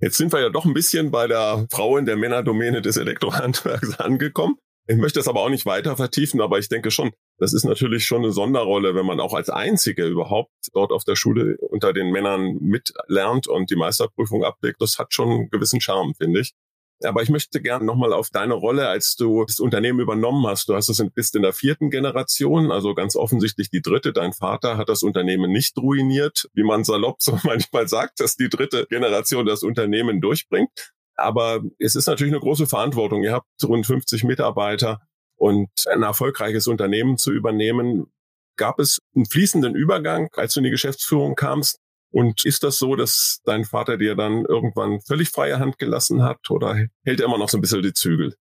Jetzt 0.01 0.17
sind 0.17 0.31
wir 0.31 0.39
ja 0.39 0.49
doch 0.49 0.63
ein 0.63 0.73
bisschen 0.73 1.11
bei 1.11 1.27
der 1.27 1.67
Frau 1.71 1.97
in 1.97 2.05
der 2.05 2.15
Männerdomäne 2.15 2.81
des 2.81 2.95
Elektrohandwerks 2.95 3.99
angekommen. 3.99 4.57
Ich 4.87 4.97
möchte 4.97 5.19
das 5.19 5.27
aber 5.27 5.41
auch 5.41 5.49
nicht 5.49 5.67
weiter 5.67 5.95
vertiefen, 5.97 6.41
aber 6.41 6.57
ich 6.57 6.67
denke 6.67 6.89
schon, 6.89 7.11
das 7.37 7.53
ist 7.53 7.63
natürlich 7.63 8.05
schon 8.05 8.23
eine 8.23 8.31
Sonderrolle, 8.31 8.95
wenn 8.95 9.05
man 9.05 9.19
auch 9.19 9.35
als 9.35 9.49
Einzige 9.49 10.07
überhaupt 10.07 10.51
dort 10.73 10.91
auf 10.91 11.03
der 11.03 11.15
Schule 11.15 11.57
unter 11.59 11.93
den 11.93 12.11
Männern 12.11 12.57
mitlernt 12.59 13.47
und 13.47 13.69
die 13.69 13.75
Meisterprüfung 13.75 14.43
ablegt. 14.43 14.81
Das 14.81 14.97
hat 14.97 15.13
schon 15.13 15.29
einen 15.29 15.49
gewissen 15.51 15.79
Charme, 15.79 16.15
finde 16.15 16.39
ich. 16.39 16.53
Aber 17.03 17.21
ich 17.21 17.29
möchte 17.29 17.61
gerne 17.61 17.85
nochmal 17.85 18.11
auf 18.11 18.29
deine 18.29 18.53
Rolle, 18.53 18.89
als 18.89 19.15
du 19.15 19.45
das 19.45 19.59
Unternehmen 19.59 19.99
übernommen 19.99 20.45
hast. 20.47 20.67
Du 20.67 20.75
hast 20.75 20.89
es 20.89 21.03
bist 21.13 21.35
in 21.35 21.43
der 21.43 21.53
vierten 21.53 21.89
Generation, 21.89 22.71
also 22.71 22.93
ganz 22.93 23.15
offensichtlich 23.15 23.69
die 23.69 23.81
dritte. 23.81 24.11
Dein 24.11 24.33
Vater 24.33 24.77
hat 24.77 24.89
das 24.89 25.03
Unternehmen 25.03 25.51
nicht 25.51 25.77
ruiniert, 25.77 26.49
wie 26.53 26.63
man 26.63 26.83
salopp 26.83 27.21
so 27.21 27.39
manchmal 27.43 27.87
sagt, 27.87 28.19
dass 28.19 28.35
die 28.35 28.49
dritte 28.49 28.85
Generation 28.89 29.45
das 29.45 29.63
Unternehmen 29.63 30.19
durchbringt. 30.19 30.91
Aber 31.15 31.61
es 31.79 31.95
ist 31.95 32.07
natürlich 32.07 32.33
eine 32.33 32.41
große 32.41 32.67
Verantwortung. 32.67 33.23
Ihr 33.23 33.33
habt 33.33 33.47
rund 33.63 33.85
50 33.85 34.23
Mitarbeiter 34.23 35.01
und 35.35 35.69
ein 35.91 36.03
erfolgreiches 36.03 36.67
Unternehmen 36.67 37.17
zu 37.17 37.31
übernehmen. 37.31 38.11
Gab 38.57 38.79
es 38.79 38.99
einen 39.15 39.25
fließenden 39.25 39.75
Übergang, 39.75 40.29
als 40.33 40.53
du 40.53 40.59
in 40.59 40.65
die 40.65 40.69
Geschäftsführung 40.69 41.35
kamst? 41.35 41.79
Und 42.11 42.45
ist 42.45 42.63
das 42.63 42.77
so, 42.77 42.95
dass 42.95 43.41
dein 43.45 43.65
Vater 43.65 43.97
dir 43.97 44.15
dann 44.15 44.45
irgendwann 44.45 44.99
völlig 45.01 45.29
freie 45.29 45.59
Hand 45.59 45.77
gelassen 45.77 46.23
hat 46.23 46.49
oder 46.49 46.75
hält 47.05 47.19
er 47.19 47.25
immer 47.25 47.37
noch 47.37 47.49
so 47.49 47.57
ein 47.57 47.61
bisschen 47.61 47.83
die 47.83 47.93
Zügel? 47.93 48.35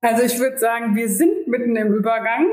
Also 0.00 0.22
ich 0.22 0.38
würde 0.38 0.58
sagen, 0.58 0.96
wir 0.96 1.08
sind 1.08 1.46
mitten 1.46 1.76
im 1.76 1.94
Übergang. 1.94 2.46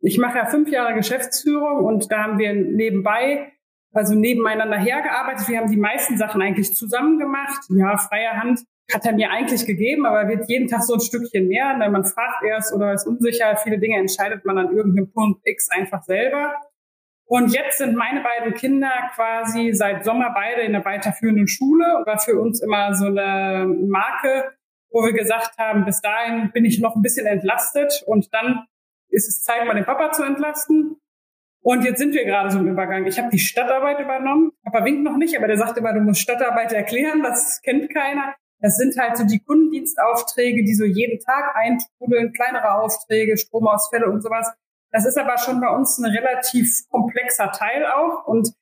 Ich 0.00 0.18
mache 0.18 0.38
ja 0.38 0.46
fünf 0.46 0.70
Jahre 0.70 0.94
Geschäftsführung 0.94 1.84
und 1.84 2.10
da 2.10 2.22
haben 2.22 2.38
wir 2.38 2.54
nebenbei 2.54 3.52
also 3.96 4.14
nebeneinander 4.14 4.78
hergearbeitet. 4.78 5.48
Wir 5.48 5.58
haben 5.58 5.70
die 5.70 5.78
meisten 5.78 6.18
Sachen 6.18 6.42
eigentlich 6.42 6.74
zusammen 6.74 7.18
gemacht. 7.18 7.64
Ja, 7.70 7.96
freie 7.96 8.30
Hand 8.30 8.60
hat 8.92 9.04
er 9.04 9.14
mir 9.14 9.30
eigentlich 9.30 9.66
gegeben, 9.66 10.06
aber 10.06 10.28
wird 10.28 10.48
jeden 10.48 10.68
Tag 10.68 10.82
so 10.82 10.94
ein 10.94 11.00
Stückchen 11.00 11.48
mehr. 11.48 11.78
Denn 11.78 11.92
man 11.92 12.04
fragt 12.04 12.44
erst 12.44 12.74
oder 12.74 12.92
ist 12.92 13.06
unsicher. 13.06 13.56
Viele 13.56 13.78
Dinge 13.78 13.98
entscheidet 13.98 14.44
man 14.44 14.58
an 14.58 14.76
irgendeinem 14.76 15.10
Punkt 15.10 15.40
X 15.44 15.70
einfach 15.70 16.02
selber. 16.04 16.54
Und 17.28 17.52
jetzt 17.52 17.78
sind 17.78 17.96
meine 17.96 18.22
beiden 18.22 18.54
Kinder 18.54 19.10
quasi 19.14 19.72
seit 19.72 20.04
Sommer 20.04 20.32
beide 20.32 20.62
in 20.62 20.72
der 20.72 20.84
weiterführenden 20.84 21.48
Schule. 21.48 21.84
War 22.06 22.18
für 22.18 22.40
uns 22.40 22.62
immer 22.62 22.94
so 22.94 23.06
eine 23.06 23.66
Marke, 23.66 24.52
wo 24.90 25.02
wir 25.04 25.12
gesagt 25.12 25.58
haben, 25.58 25.84
bis 25.84 26.00
dahin 26.00 26.52
bin 26.52 26.64
ich 26.64 26.80
noch 26.80 26.94
ein 26.94 27.02
bisschen 27.02 27.26
entlastet 27.26 28.04
und 28.06 28.32
dann 28.32 28.66
ist 29.08 29.28
es 29.28 29.42
Zeit, 29.42 29.66
mal 29.66 29.74
den 29.74 29.84
Papa 29.84 30.12
zu 30.12 30.22
entlasten. 30.22 30.96
Und 31.62 31.84
jetzt 31.84 31.98
sind 31.98 32.14
wir 32.14 32.24
gerade 32.24 32.50
so 32.50 32.60
im 32.60 32.68
Übergang. 32.68 33.06
Ich 33.06 33.18
habe 33.18 33.28
die 33.28 33.40
Stadtarbeit 33.40 33.98
übernommen. 33.98 34.52
Papa 34.62 34.84
winkt 34.84 35.02
noch 35.02 35.16
nicht, 35.16 35.36
aber 35.36 35.48
der 35.48 35.56
sagt 35.56 35.76
immer, 35.78 35.92
du 35.92 36.00
musst 36.00 36.20
Stadtarbeit 36.20 36.72
erklären. 36.72 37.24
Das 37.24 37.60
kennt 37.60 37.92
keiner. 37.92 38.36
Das 38.60 38.76
sind 38.76 38.96
halt 38.96 39.16
so 39.16 39.24
die 39.26 39.40
Kundendienstaufträge, 39.40 40.62
die 40.62 40.74
so 40.74 40.84
jeden 40.84 41.18
Tag 41.18 41.56
eintrudeln, 41.56 42.32
kleinere 42.32 42.80
Aufträge, 42.80 43.36
Stromausfälle 43.36 44.08
und 44.08 44.22
sowas. 44.22 44.52
Das 44.92 45.06
ist 45.06 45.18
aber 45.18 45.38
schon 45.38 45.60
bei 45.60 45.68
uns 45.68 45.98
ein 45.98 46.10
relativ 46.10 46.88
komplexer 46.90 47.52
Teil 47.52 47.86
auch 47.86 48.26
und 48.26 48.52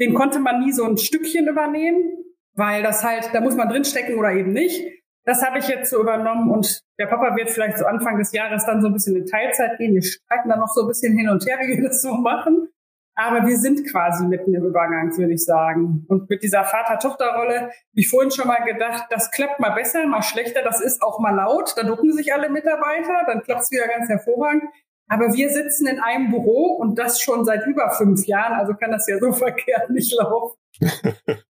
den 0.00 0.14
konnte 0.14 0.40
man 0.40 0.60
nie 0.60 0.72
so 0.72 0.84
ein 0.84 0.96
Stückchen 0.96 1.46
übernehmen, 1.46 2.24
weil 2.54 2.82
das 2.82 3.04
halt, 3.04 3.30
da 3.32 3.40
muss 3.40 3.54
man 3.54 3.68
drinstecken 3.68 4.18
oder 4.18 4.32
eben 4.32 4.52
nicht. 4.52 4.84
Das 5.24 5.42
habe 5.42 5.58
ich 5.58 5.68
jetzt 5.68 5.90
so 5.90 6.00
übernommen 6.00 6.50
und 6.50 6.82
der 6.98 7.06
Papa 7.06 7.34
wird 7.36 7.50
vielleicht 7.50 7.78
so 7.78 7.86
Anfang 7.86 8.18
des 8.18 8.32
Jahres 8.32 8.66
dann 8.66 8.82
so 8.82 8.88
ein 8.88 8.92
bisschen 8.92 9.16
in 9.16 9.26
Teilzeit 9.26 9.78
gehen. 9.78 9.94
Wir 9.94 10.02
streiten 10.02 10.48
dann 10.48 10.60
noch 10.60 10.68
so 10.68 10.82
ein 10.82 10.88
bisschen 10.88 11.16
hin 11.16 11.28
und 11.28 11.46
her, 11.46 11.58
wie 11.62 11.78
wir 11.78 11.88
das 11.88 12.02
so 12.02 12.12
machen. 12.14 12.68
Aber 13.16 13.46
wir 13.46 13.56
sind 13.56 13.88
quasi 13.90 14.26
mitten 14.26 14.52
im 14.54 14.64
Übergang, 14.64 15.16
würde 15.16 15.34
ich 15.34 15.44
sagen. 15.44 16.04
Und 16.08 16.28
mit 16.28 16.42
dieser 16.42 16.64
Vater-Tochter-Rolle 16.64 17.60
habe 17.60 17.72
ich 17.92 18.08
vorhin 18.08 18.32
schon 18.32 18.48
mal 18.48 18.64
gedacht, 18.64 19.06
das 19.10 19.30
klappt 19.30 19.60
mal 19.60 19.70
besser, 19.70 20.04
mal 20.06 20.22
schlechter. 20.22 20.62
Das 20.62 20.80
ist 20.80 21.00
auch 21.00 21.20
mal 21.20 21.34
laut. 21.34 21.74
Da 21.76 21.84
ducken 21.84 22.12
sich 22.12 22.34
alle 22.34 22.50
Mitarbeiter. 22.50 23.22
Dann 23.26 23.42
klappt 23.42 23.62
es 23.62 23.70
wieder 23.70 23.86
ganz 23.86 24.08
hervorragend. 24.08 24.64
Aber 25.08 25.32
wir 25.34 25.50
sitzen 25.50 25.86
in 25.86 26.00
einem 26.00 26.30
Büro 26.30 26.76
und 26.80 26.98
das 26.98 27.20
schon 27.20 27.44
seit 27.44 27.66
über 27.66 27.90
fünf 27.90 28.26
Jahren. 28.26 28.54
Also 28.54 28.74
kann 28.74 28.90
das 28.90 29.06
ja 29.06 29.18
so 29.18 29.32
verkehrt 29.32 29.90
nicht 29.90 30.14
laufen. 30.16 30.56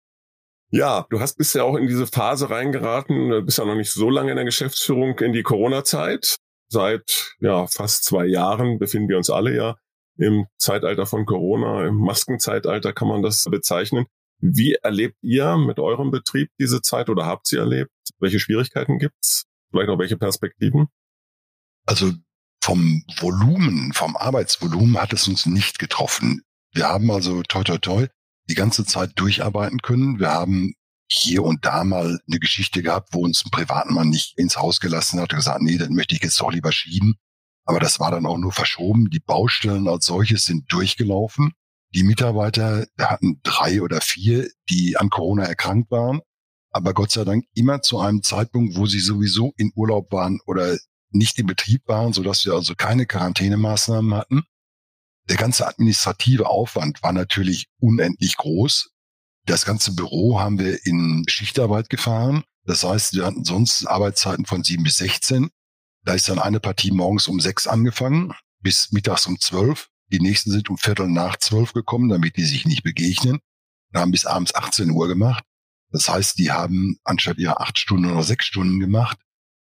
Ja, 0.73 1.04
du 1.11 1.19
hast 1.19 1.37
bisher 1.37 1.64
auch 1.64 1.75
in 1.75 1.88
diese 1.88 2.07
Phase 2.07 2.49
reingeraten, 2.49 3.45
bist 3.45 3.59
ja 3.59 3.64
noch 3.64 3.75
nicht 3.75 3.92
so 3.92 4.09
lange 4.09 4.30
in 4.30 4.37
der 4.37 4.45
Geschäftsführung 4.45 5.19
in 5.19 5.33
die 5.33 5.42
Corona-Zeit. 5.42 6.37
Seit 6.69 7.35
ja 7.40 7.66
fast 7.66 8.04
zwei 8.04 8.26
Jahren 8.26 8.78
befinden 8.78 9.09
wir 9.09 9.16
uns 9.16 9.30
alle 9.30 9.52
ja 9.52 9.76
im 10.16 10.47
Zeitalter 10.59 11.07
von 11.07 11.26
Corona, 11.26 11.87
im 11.87 11.97
Maskenzeitalter 11.97 12.92
kann 12.92 13.09
man 13.09 13.23
das 13.23 13.45
bezeichnen. 13.50 14.07
Wie 14.38 14.75
erlebt 14.75 15.16
ihr 15.23 15.57
mit 15.57 15.80
eurem 15.80 16.12
Betrieb 16.12 16.50
diese 16.61 16.83
Zeit 16.83 17.11
oder 17.11 17.26
habt 17.26 17.49
sie 17.49 17.57
erlebt? 17.57 17.90
Welche 18.21 18.38
Schwierigkeiten 18.38 18.99
gibt's? 18.99 19.47
Vielleicht 19.71 19.90
auch 19.90 19.99
welche 19.99 20.16
Perspektiven? 20.16 20.87
Also 21.85 22.12
vom 22.62 23.05
Volumen, 23.19 23.93
vom 23.93 24.17
Arbeitsvolumen 24.17 25.00
hat 25.00 25.12
es 25.12 25.29
uns 25.29 25.47
nicht 25.47 25.79
getroffen. 25.79 26.43
Wir 26.73 26.88
haben 26.88 27.11
also 27.11 27.43
toi 27.43 27.64
toi 27.64 27.79
toi 27.79 28.07
die 28.49 28.55
ganze 28.55 28.85
Zeit 28.85 29.12
durcharbeiten 29.17 29.81
können. 29.81 30.19
Wir 30.19 30.31
haben 30.31 30.75
hier 31.11 31.43
und 31.43 31.64
da 31.64 31.83
mal 31.85 32.21
eine 32.29 32.38
Geschichte 32.38 32.83
gehabt, 32.83 33.11
wo 33.12 33.25
uns 33.25 33.45
ein 33.45 33.50
Privatmann 33.50 34.09
nicht 34.09 34.38
ins 34.38 34.57
Haus 34.57 34.81
gelassen 34.81 35.21
hat 35.21 35.33
und 35.33 35.38
gesagt, 35.38 35.62
nee, 35.62 35.76
dann 35.76 35.95
möchte 35.95 36.14
ich 36.14 36.23
jetzt 36.23 36.40
doch 36.40 36.52
lieber 36.52 36.73
schieben. 36.73 37.17
Aber 37.64 37.81
das 37.81 37.99
war 38.00 38.11
dann 38.11 38.26
auch 38.26 38.38
nur 38.38 38.52
verschoben. 38.52 39.11
Die 39.11 39.21
Baustellen 39.21 39.88
als 39.88 40.07
solches 40.07 40.45
sind 40.45 40.73
durchgelaufen. 40.73 41.52
Die 41.95 42.05
Mitarbeiter 42.05 42.87
hatten 42.99 43.40
drei 43.43 43.83
oder 43.83 44.00
vier, 44.00 44.49
die 44.69 44.97
an 44.97 45.11
Corona 45.11 45.45
erkrankt 45.45 45.90
waren. 45.90 46.21
Aber 46.73 46.95
Gott 46.95 47.11
sei 47.11 47.25
Dank 47.25 47.45
immer 47.55 47.83
zu 47.83 47.99
einem 47.99 48.23
Zeitpunkt, 48.23 48.76
wo 48.76 48.87
sie 48.87 49.00
sowieso 49.00 49.52
in 49.57 49.73
Urlaub 49.75 50.12
waren 50.12 50.40
oder 50.47 50.79
nicht 51.11 51.38
in 51.38 51.47
Betrieb 51.47 51.87
waren, 51.87 52.12
sodass 52.12 52.45
wir 52.45 52.52
also 52.55 52.75
keine 52.75 53.07
Quarantänemaßnahmen 53.07 54.14
hatten. 54.14 54.45
Der 55.29 55.37
ganze 55.37 55.67
administrative 55.67 56.49
Aufwand 56.49 57.02
war 57.02 57.12
natürlich 57.12 57.69
unendlich 57.79 58.37
groß. 58.37 58.90
Das 59.47 59.64
ganze 59.64 59.95
Büro 59.95 60.40
haben 60.40 60.59
wir 60.59 60.85
in 60.87 61.25
Schichtarbeit 61.29 61.88
gefahren. 61.88 62.45
Das 62.64 62.85
heißt, 62.85 63.14
wir 63.14 63.25
hatten 63.25 63.45
sonst 63.45 63.87
Arbeitszeiten 63.87 64.45
von 64.45 64.62
sieben 64.62 64.85
bis 64.85 64.99
16. 64.99 65.50
Da 66.05 66.14
ist 66.14 66.29
dann 66.29 66.38
eine 66.38 66.61
Partie 66.61 66.90
morgens 66.90 67.29
um 67.29 67.40
sechs 67.40 67.67
angefangen, 67.67 68.33
bis 68.61 68.93
mittags 68.93 69.26
um 69.26 69.38
zwölf. 69.40 69.88
Die 70.12 70.21
nächsten 70.21 70.50
sind 70.50 70.69
um 70.71 70.79
Viertel 70.79 71.09
nach 71.09 71.37
zwölf 71.37 71.73
gekommen, 71.73 72.09
damit 72.09 72.37
die 72.37 72.45
sich 72.45 72.67
nicht 72.67 72.83
begegnen. 72.83 73.40
Wir 73.90 74.00
haben 74.00 74.11
bis 74.11 74.26
abends 74.26 74.55
18 74.55 74.90
Uhr 74.90 75.09
gemacht. 75.09 75.45
Das 75.90 76.09
heißt, 76.09 76.38
die 76.38 76.52
haben 76.52 76.99
anstatt 77.05 77.38
ihrer 77.38 77.61
acht 77.61 77.79
Stunden 77.79 78.11
oder 78.11 78.23
sechs 78.23 78.47
Stunden 78.47 78.81
gemacht. 78.81 79.19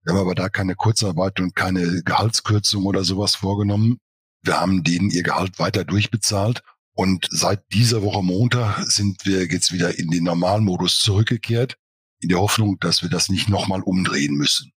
Wir 0.04 0.12
haben 0.12 0.20
aber 0.20 0.34
da 0.34 0.49
keine 0.49 0.75
Kurzarbeit 0.75 1.40
und 1.40 1.56
keine 1.56 2.02
Gehaltskürzung 2.04 2.84
oder 2.84 3.04
sowas 3.04 3.37
vorgenommen. 3.37 3.99
Wir 4.42 4.61
haben 4.61 4.84
denen 4.84 5.11
ihr 5.11 5.23
Gehalt 5.23 5.58
weiter 5.58 5.84
durchbezahlt. 5.84 6.62
Und 6.94 7.26
seit 7.30 7.64
dieser 7.73 8.02
Woche 8.02 8.23
Montag 8.23 8.84
sind 8.84 9.25
wir 9.25 9.46
jetzt 9.46 9.73
wieder 9.73 9.99
in 9.99 10.11
den 10.11 10.25
Normalmodus 10.25 11.00
zurückgekehrt, 11.00 11.76
in 12.20 12.28
der 12.28 12.38
Hoffnung, 12.38 12.78
dass 12.78 13.02
wir 13.02 13.08
das 13.08 13.30
nicht 13.30 13.49
nochmal 13.49 13.80
umdrehen 13.80 14.34
müssen. 14.34 14.70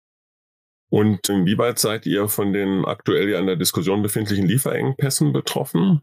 Und 0.90 1.28
inwieweit 1.28 1.80
seid 1.80 2.06
ihr 2.06 2.28
von 2.28 2.54
den 2.54 2.86
aktuell 2.86 3.28
ja 3.28 3.40
in 3.40 3.48
der 3.48 3.58
Diskussion 3.58 4.02
befindlichen 4.04 4.48
Lieferengpässen 4.48 5.34
betroffen, 5.34 6.02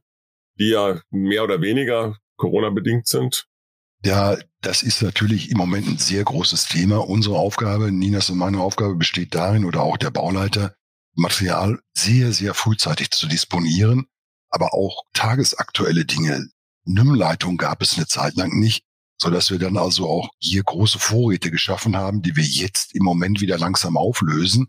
die 0.59 0.71
ja 0.71 1.01
mehr 1.11 1.45
oder 1.45 1.63
weniger 1.63 2.19
Corona-bedingt 2.37 3.07
sind? 3.07 3.47
Ja, 4.05 4.37
das 4.61 4.83
ist 4.83 5.01
natürlich 5.03 5.51
im 5.51 5.59
Moment 5.59 5.87
ein 5.87 5.99
sehr 5.99 6.25
großes 6.25 6.67
Thema. 6.67 7.09
Unsere 7.09 7.37
Aufgabe, 7.37 7.93
Ninas 7.93 8.31
und 8.31 8.39
meine 8.39 8.61
Aufgabe 8.61 8.97
besteht 8.97 9.35
darin, 9.35 9.65
oder 9.65 9.83
auch 9.83 9.97
der 9.97 10.11
Bauleiter, 10.11 10.75
Material 11.15 11.81
sehr, 11.93 12.33
sehr 12.33 12.55
frühzeitig 12.55 13.11
zu 13.11 13.29
disponieren, 13.29 14.07
aber 14.49 14.75
auch 14.75 15.05
tagesaktuelle 15.13 16.05
Dinge. 16.05 16.49
NIM-Leitung 16.85 17.59
gab 17.59 17.83
es 17.83 17.97
eine 17.97 18.07
Zeit 18.07 18.35
lang 18.35 18.59
nicht, 18.59 18.85
so 19.19 19.31
dass 19.31 19.51
wir 19.51 19.59
dann 19.59 19.77
also 19.77 20.09
auch 20.09 20.31
hier 20.39 20.65
große 20.65 20.99
Vorräte 20.99 21.51
geschaffen 21.51 21.97
haben, 21.97 22.23
die 22.23 22.35
wir 22.35 22.45
jetzt 22.45 22.95
im 22.95 23.05
Moment 23.05 23.41
wieder 23.41 23.59
langsam 23.59 23.97
auflösen. 23.97 24.69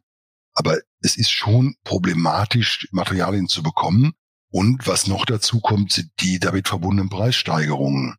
Aber 0.54 0.78
es 1.02 1.18
ist 1.18 1.32
schon 1.32 1.76
problematisch, 1.84 2.88
Materialien 2.92 3.48
zu 3.48 3.64
bekommen. 3.64 4.14
Und 4.52 4.86
was 4.86 5.08
noch 5.08 5.26
dazu 5.26 5.60
kommt, 5.60 5.92
sind 5.92 6.12
die 6.20 6.40
damit 6.40 6.68
verbundenen 6.68 7.10
Preissteigerungen. 7.10 8.18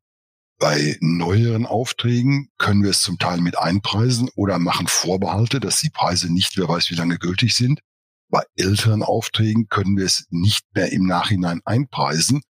Bei 0.58 0.96
neueren 1.00 1.66
Aufträgen 1.66 2.48
können 2.58 2.82
wir 2.82 2.90
es 2.90 3.00
zum 3.00 3.18
Teil 3.18 3.40
mit 3.40 3.58
einpreisen 3.58 4.30
oder 4.36 4.58
machen 4.58 4.86
Vorbehalte, 4.86 5.60
dass 5.60 5.80
die 5.80 5.90
Preise 5.90 6.32
nicht, 6.32 6.56
wer 6.56 6.68
weiß 6.68 6.90
wie 6.90 6.94
lange 6.94 7.18
gültig 7.18 7.54
sind. 7.54 7.80
Bei 8.30 8.42
älteren 8.56 9.02
Aufträgen 9.02 9.68
können 9.68 9.96
wir 9.96 10.06
es 10.06 10.26
nicht 10.30 10.64
mehr 10.74 10.92
im 10.92 11.06
Nachhinein 11.06 11.60
einpreisen. 11.64 12.42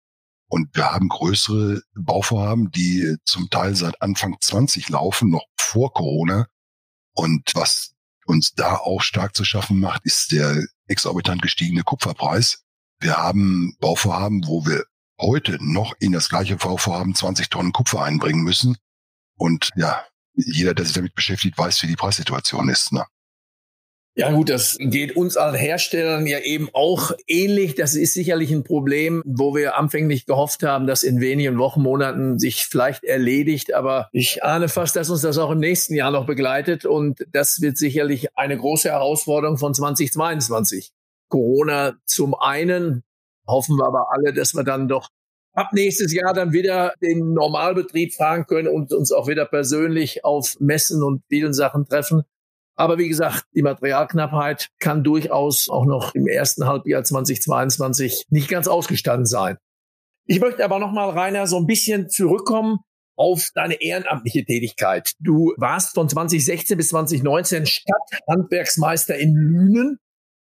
Und 0.49 0.69
wir 0.77 0.93
haben 0.93 1.09
größere 1.09 1.83
Bauvorhaben, 1.95 2.71
die 2.71 3.17
zum 3.25 3.51
Teil 3.51 3.75
seit 3.75 4.01
Anfang 4.01 4.37
20 4.39 4.89
laufen, 4.91 5.31
noch 5.31 5.47
vor 5.59 5.93
Corona. 5.93 6.47
Und 7.15 7.51
was 7.55 7.95
uns 8.27 8.53
da 8.55 8.77
auch 8.77 9.03
stark 9.03 9.35
zu 9.35 9.45
schaffen 9.45 9.81
macht, 9.81 10.05
ist 10.05 10.33
der 10.33 10.65
exorbitant 10.87 11.43
gestiegene 11.43 11.83
Kupferpreis. 11.83 12.65
Wir 13.01 13.17
haben 13.17 13.77
Bauvorhaben, 13.81 14.47
wo 14.47 14.65
wir 14.67 14.85
heute 15.25 15.59
noch 15.61 15.95
in 15.99 16.13
das 16.13 16.29
gleiche 16.29 16.57
Bauvorhaben 16.57 17.15
20 17.15 17.49
Tonnen 17.49 17.73
Kupfer 17.73 18.03
einbringen 18.03 18.43
müssen. 18.43 18.77
Und 19.37 19.71
ja, 19.77 20.05
jeder, 20.35 20.75
der 20.75 20.85
sich 20.85 20.95
damit 20.95 21.15
beschäftigt, 21.15 21.59
weiß, 21.59 21.83
wie 21.83 21.89
die 21.89 21.97
Preissituation 21.97 22.69
ist. 22.69 22.93
Ne? 22.93 23.05
Ja 24.17 24.31
gut, 24.31 24.49
das 24.49 24.77
geht 24.79 25.17
uns 25.17 25.37
als 25.37 25.59
Herstellern 25.59 26.25
ja 26.29 26.39
eben 26.39 26.69
auch 26.73 27.11
ähnlich. 27.27 27.75
Das 27.75 27.97
ist 27.97 28.15
sicherlich 28.15 28.53
ein 28.53 28.63
Problem, 28.63 29.23
wo 29.27 29.57
wir 29.57 29.77
anfänglich 29.77 30.25
gehofft 30.25 30.63
haben, 30.63 30.87
dass 30.87 31.03
in 31.03 31.21
wenigen 31.21 31.59
Wochen, 31.59 31.83
Monaten 31.83 32.39
sich 32.39 32.67
vielleicht 32.67 33.03
erledigt. 33.03 33.75
Aber 33.75 34.09
ich 34.13 34.45
ahne 34.45 34.69
fast, 34.69 34.95
dass 34.95 35.11
uns 35.11 35.23
das 35.23 35.39
auch 35.39 35.51
im 35.51 35.59
nächsten 35.59 35.95
Jahr 35.95 36.13
noch 36.13 36.27
begleitet. 36.27 36.85
Und 36.85 37.27
das 37.33 37.61
wird 37.61 37.77
sicherlich 37.77 38.37
eine 38.37 38.57
große 38.57 38.89
Herausforderung 38.89 39.59
von 39.59 39.75
2022. 39.75 40.93
Corona 41.29 41.95
zum 42.07 42.37
einen, 42.37 43.03
hoffen 43.47 43.77
wir 43.77 43.87
aber 43.87 44.09
alle, 44.13 44.33
dass 44.33 44.55
wir 44.55 44.65
dann 44.65 44.89
doch 44.89 45.09
ab 45.55 45.71
nächstes 45.73 46.13
Jahr 46.13 46.35
dann 46.35 46.53
wieder 46.53 46.95
den 47.01 47.33
Normalbetrieb 47.33 48.15
fahren 48.15 48.47
können 48.47 48.69
und 48.69 48.93
uns 48.93 49.13
auch 49.13 49.29
wieder 49.29 49.47
persönlich 49.47 50.25
auf 50.25 50.57
Messen 50.61 51.03
und 51.03 51.23
vielen 51.29 51.55
Sachen 51.55 51.87
treffen. 51.87 52.23
Aber 52.77 52.99
wie 52.99 53.09
gesagt, 53.09 53.45
die 53.55 53.63
Materialknappheit 53.63 54.71
kann 54.81 55.05
durchaus 55.05 55.69
auch 55.69 55.85
noch 55.85 56.15
im 56.15 56.27
ersten 56.27 56.67
Halbjahr 56.67 57.05
2022 57.05 58.27
nicht 58.31 58.49
ganz 58.49 58.67
ausgestanden 58.67 59.27
sein. 59.27 59.59
Ich 60.27 60.41
möchte 60.41 60.65
aber 60.65 60.79
nochmal, 60.79 61.11
Rainer, 61.11 61.47
so 61.47 61.59
ein 61.59 61.67
bisschen 61.67 62.09
zurückkommen 62.09 62.79
auf 63.17 63.51
deine 63.55 63.81
ehrenamtliche 63.81 64.45
Tätigkeit. 64.45 65.13
Du 65.21 65.55
warst 65.57 65.95
von 65.95 66.09
2016 66.09 66.77
bis 66.77 66.89
2019 66.89 67.67
Stadthandwerksmeister 67.67 69.17
in 69.17 69.35
Lünen. 69.35 69.99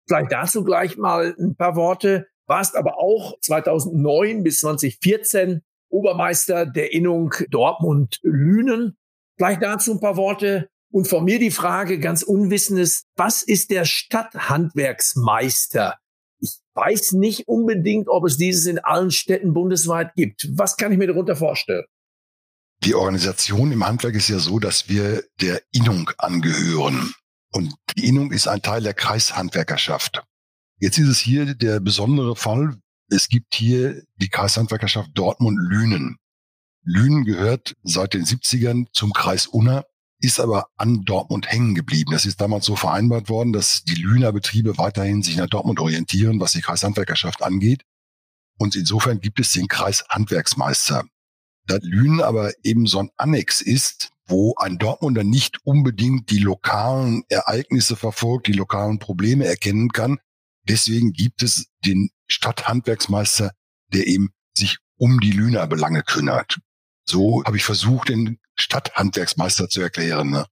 Vielleicht 0.06 0.32
dazu 0.32 0.66
gleich 0.66 0.98
mal 0.98 1.34
ein 1.40 1.56
paar 1.56 1.76
Worte. 1.76 2.28
Warst 2.48 2.76
aber 2.76 2.98
auch 2.98 3.40
2009 3.42 4.42
bis 4.44 4.62
2014 4.62 5.62
Obermeister 5.90 6.66
der 6.66 6.92
Innung 6.94 7.36
Dortmund-Lünen. 7.50 8.98
Vielleicht 9.38 9.62
dazu 9.62 9.92
ein 9.94 10.00
paar 10.00 10.18
Worte. 10.18 10.70
Und 10.90 11.08
von 11.08 11.24
mir 11.26 11.38
die 11.40 11.52
Frage 11.52 12.00
ganz 12.00 12.24
unwissendes, 12.24 13.04
was 13.16 13.44
ist 13.44 13.70
der 13.72 13.84
Stadthandwerksmeister? 13.86 16.00
Ich 16.40 16.60
weiß 16.74 17.12
nicht 17.14 17.48
unbedingt, 17.48 18.08
ob 18.08 18.26
es 18.26 18.38
dieses 18.38 18.66
in 18.66 18.80
allen 18.80 19.12
Städten 19.12 19.54
bundesweit 19.54 20.16
gibt. 20.16 20.48
Was 20.58 20.78
kann 20.78 20.94
ich 20.94 20.98
mir 20.98 21.08
darunter 21.08 21.36
vorstellen? 21.36 21.86
Die 22.84 22.96
Organisation 22.96 23.72
im 23.72 23.86
Handwerk 23.86 24.16
ist 24.16 24.30
ja 24.30 24.40
so, 24.40 24.60
dass 24.60 24.88
wir 24.88 25.24
der 25.42 25.62
Innung 25.72 26.10
angehören. 26.18 27.14
Und 27.52 27.74
die 27.96 28.08
Innung 28.08 28.32
ist 28.32 28.48
ein 28.48 28.62
Teil 28.62 28.82
der 28.82 28.94
Kreishandwerkerschaft. 28.94 30.24
Jetzt 30.80 30.98
ist 30.98 31.08
es 31.08 31.20
hier 31.20 31.56
der 31.56 31.80
besondere 31.80 32.36
Fall. 32.36 32.78
Es 33.10 33.30
gibt 33.30 33.56
hier 33.56 34.04
die 34.18 34.30
Kreishandwerkerschaft 34.30 35.12
Dortmund-Lünen. 35.14 36.18
Lünen 36.84 37.26
gehört 37.26 37.76
seit 37.84 38.14
den 38.14 38.26
70ern 38.26 38.86
zum 38.94 39.14
Kreis 39.14 39.48
Unna 39.48 39.84
ist 40.20 40.40
aber 40.40 40.68
an 40.78 41.04
Dortmund 41.04 41.52
hängen 41.52 41.76
geblieben. 41.76 42.12
Das 42.12 42.26
ist 42.26 42.42
damals 42.42 42.66
so 42.66 42.76
vereinbart 42.76 43.30
worden, 43.30 43.54
dass 43.54 43.84
die 43.84 43.96
Lüner 43.96 44.32
Betriebe 44.32 44.78
weiterhin 44.78 45.22
sich 45.22 45.38
nach 45.38 45.48
Dortmund 45.48 45.80
orientieren, 45.80 46.40
was 46.40 46.54
die 46.54 46.62
Kreishandwerkerschaft 46.62 47.44
angeht. 47.44 47.84
Und 48.58 48.76
insofern 48.76 49.20
gibt 49.20 49.40
es 49.40 49.52
den 49.52 49.68
Kreishandwerksmeister. 49.68 51.06
Da 51.68 51.78
Lünen 51.82 52.22
aber 52.22 52.52
eben 52.64 52.88
so 52.88 53.00
ein 53.00 53.12
Annex 53.18 53.62
ist, 53.62 54.10
wo 54.26 54.56
ein 54.56 54.78
Dortmunder 54.78 55.24
nicht 55.24 55.60
unbedingt 55.64 56.32
die 56.32 56.40
lokalen 56.40 57.24
Ereignisse 57.30 57.96
verfolgt, 57.96 58.48
die 58.48 58.54
lokalen 58.54 59.00
Probleme 59.00 59.46
erkennen 59.46 59.90
kann. 59.90 60.18
Deswegen 60.70 61.14
gibt 61.14 61.44
es 61.44 61.68
den 61.86 62.10
Stadthandwerksmeister, 62.28 63.52
der 63.94 64.08
eben 64.08 64.30
sich 64.56 64.78
um 64.98 65.20
die 65.20 65.32
Lüner 65.32 65.68
Belange 65.68 66.04
kümmert. 66.04 66.60
So 67.06 67.44
habe 67.46 67.58
ich 67.58 67.64
versucht, 67.64 68.10
den 68.10 68.40
Stadthandwerksmeister 68.56 69.70
zu 69.70 69.82
erklären. 69.82 70.32
Ne? 70.32 70.46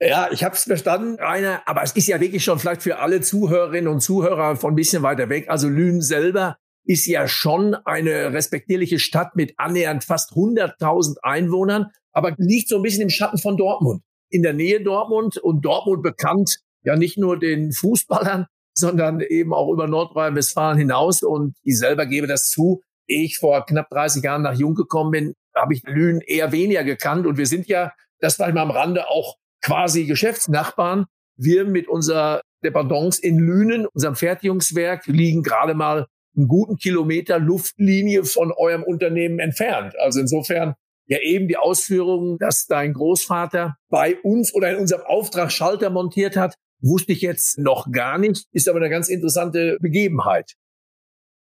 Ja, 0.00 0.30
ich 0.32 0.44
habe 0.44 0.54
es 0.54 0.64
verstanden, 0.64 1.16
Rainer, 1.20 1.62
aber 1.66 1.82
es 1.82 1.92
ist 1.92 2.06
ja 2.06 2.20
wirklich 2.20 2.42
schon 2.42 2.58
vielleicht 2.58 2.82
für 2.82 3.00
alle 3.00 3.20
Zuhörerinnen 3.20 3.92
und 3.92 4.00
Zuhörer 4.00 4.56
von 4.56 4.72
ein 4.72 4.76
bisschen 4.76 5.02
weiter 5.02 5.28
weg. 5.28 5.50
Also 5.50 5.68
Lünen 5.68 6.00
selber 6.00 6.56
ist 6.84 7.06
ja 7.06 7.28
schon 7.28 7.74
eine 7.74 8.32
respektierliche 8.32 8.98
Stadt 8.98 9.36
mit 9.36 9.54
annähernd 9.58 10.04
fast 10.04 10.32
100.000 10.32 11.18
Einwohnern, 11.22 11.90
aber 12.12 12.34
liegt 12.38 12.68
so 12.68 12.76
ein 12.76 12.82
bisschen 12.82 13.02
im 13.02 13.10
Schatten 13.10 13.36
von 13.36 13.58
Dortmund. 13.58 14.02
In 14.30 14.42
der 14.42 14.54
Nähe 14.54 14.82
Dortmund 14.82 15.36
und 15.36 15.64
Dortmund 15.64 16.02
bekannt 16.02 16.60
ja 16.82 16.96
nicht 16.96 17.18
nur 17.18 17.38
den 17.38 17.72
Fußballern, 17.72 18.46
sondern 18.74 19.20
eben 19.20 19.52
auch 19.52 19.72
über 19.72 19.86
Nordrhein-Westfalen 19.86 20.78
hinaus. 20.78 21.22
Und 21.22 21.56
ich 21.62 21.78
selber 21.78 22.06
gebe 22.06 22.26
das 22.26 22.48
zu, 22.48 22.82
ich 23.06 23.38
vor 23.38 23.66
knapp 23.66 23.88
30 23.90 24.22
Jahren 24.22 24.42
nach 24.42 24.58
Jung 24.58 24.74
gekommen 24.74 25.10
bin, 25.10 25.34
habe 25.54 25.74
ich 25.74 25.82
Lünen 25.84 26.20
eher 26.20 26.52
weniger 26.52 26.84
gekannt. 26.84 27.26
Und 27.26 27.36
wir 27.36 27.46
sind 27.46 27.66
ja, 27.66 27.92
das 28.20 28.36
vielleicht 28.36 28.54
mal 28.54 28.62
am 28.62 28.70
Rande, 28.70 29.08
auch 29.08 29.36
quasi 29.62 30.06
Geschäftsnachbarn. 30.06 31.06
Wir 31.36 31.64
mit 31.64 31.88
unserer 31.88 32.42
Dependance 32.62 33.20
in 33.22 33.38
Lünen, 33.38 33.86
unserem 33.86 34.14
Fertigungswerk, 34.14 35.06
liegen 35.06 35.42
gerade 35.42 35.74
mal 35.74 36.06
einen 36.36 36.48
guten 36.48 36.76
Kilometer 36.76 37.38
Luftlinie 37.38 38.24
von 38.24 38.52
eurem 38.52 38.82
Unternehmen 38.82 39.38
entfernt. 39.38 39.98
Also 39.98 40.20
insofern 40.20 40.74
ja 41.06 41.18
eben 41.18 41.48
die 41.48 41.56
Ausführungen, 41.56 42.38
dass 42.38 42.66
dein 42.66 42.92
Großvater 42.92 43.76
bei 43.88 44.16
uns 44.22 44.54
oder 44.54 44.70
in 44.70 44.76
unserem 44.76 45.02
Auftrag 45.02 45.50
Schalter 45.50 45.90
montiert 45.90 46.36
hat, 46.36 46.54
wusste 46.80 47.12
ich 47.12 47.20
jetzt 47.20 47.58
noch 47.58 47.90
gar 47.90 48.18
nicht, 48.18 48.46
ist 48.52 48.68
aber 48.68 48.78
eine 48.78 48.90
ganz 48.90 49.08
interessante 49.08 49.76
Begebenheit. 49.80 50.54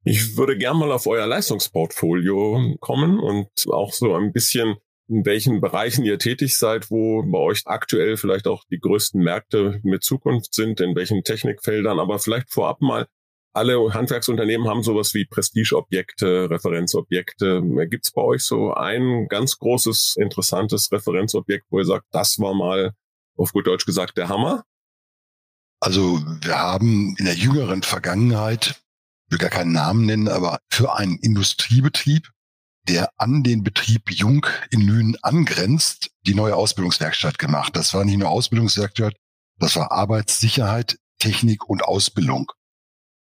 Ich 0.03 0.37
würde 0.37 0.57
gern 0.57 0.77
mal 0.77 0.91
auf 0.91 1.07
euer 1.07 1.27
Leistungsportfolio 1.27 2.77
kommen 2.79 3.19
und 3.19 3.49
auch 3.69 3.91
so 3.91 4.15
ein 4.15 4.31
bisschen 4.31 4.77
in 5.09 5.25
welchen 5.25 5.59
Bereichen 5.59 6.05
ihr 6.05 6.19
tätig 6.19 6.57
seid, 6.57 6.91
wo 6.91 7.23
bei 7.23 7.39
euch 7.39 7.63
aktuell 7.65 8.15
vielleicht 8.15 8.47
auch 8.47 8.63
die 8.71 8.79
größten 8.79 9.21
Märkte 9.21 9.79
mit 9.83 10.03
Zukunft 10.03 10.53
sind, 10.53 10.79
in 10.79 10.95
welchen 10.95 11.23
Technikfeldern, 11.23 11.99
aber 11.99 12.19
vielleicht 12.19 12.51
vorab 12.51 12.81
mal, 12.81 13.07
alle 13.51 13.93
Handwerksunternehmen 13.93 14.67
haben 14.67 14.83
sowas 14.83 15.15
wie 15.15 15.25
Prestigeobjekte, 15.25 16.51
Referenzobjekte. 16.51 17.63
Gibt 17.89 18.05
es 18.05 18.11
bei 18.11 18.21
euch 18.21 18.43
so 18.43 18.73
ein 18.73 19.27
ganz 19.27 19.57
großes, 19.57 20.17
interessantes 20.19 20.91
Referenzobjekt, 20.91 21.65
wo 21.71 21.79
ihr 21.79 21.85
sagt, 21.85 22.05
das 22.11 22.37
war 22.37 22.53
mal 22.53 22.91
auf 23.35 23.51
gut 23.51 23.65
Deutsch 23.65 23.85
gesagt 23.85 24.17
der 24.17 24.29
Hammer? 24.29 24.63
Also 25.79 26.21
wir 26.41 26.57
haben 26.57 27.15
in 27.17 27.25
der 27.25 27.35
jüngeren 27.35 27.83
Vergangenheit 27.83 28.81
will 29.29 29.37
gar 29.37 29.49
keinen 29.49 29.71
Namen 29.71 30.05
nennen, 30.05 30.27
aber 30.27 30.59
für 30.69 30.95
einen 30.95 31.17
Industriebetrieb, 31.17 32.31
der 32.87 33.11
an 33.17 33.43
den 33.43 33.63
Betrieb 33.63 34.11
Jung 34.11 34.45
in 34.71 34.81
Lünen 34.81 35.15
angrenzt, 35.21 36.09
die 36.25 36.33
neue 36.33 36.55
Ausbildungswerkstatt 36.55 37.37
gemacht. 37.37 37.75
Das 37.75 37.93
war 37.93 38.03
nicht 38.03 38.17
nur 38.17 38.29
Ausbildungswerkstatt, 38.29 39.15
das 39.59 39.75
war 39.75 39.91
Arbeitssicherheit, 39.91 40.97
Technik 41.19 41.69
und 41.69 41.83
Ausbildung. 41.83 42.51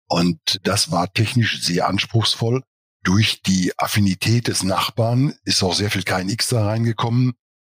Und 0.09 0.61
das 0.63 0.91
war 0.91 1.13
technisch 1.13 1.63
sehr 1.63 1.89
anspruchsvoll. 1.89 2.63
Durch 3.03 3.43
die 3.43 3.73
Affinität 3.79 4.49
des 4.49 4.63
Nachbarn 4.63 5.35
ist 5.45 5.63
auch 5.63 5.75
sehr 5.75 5.91
viel 5.91 6.03
KNX 6.03 6.49
da 6.49 6.67
reingekommen. 6.67 7.35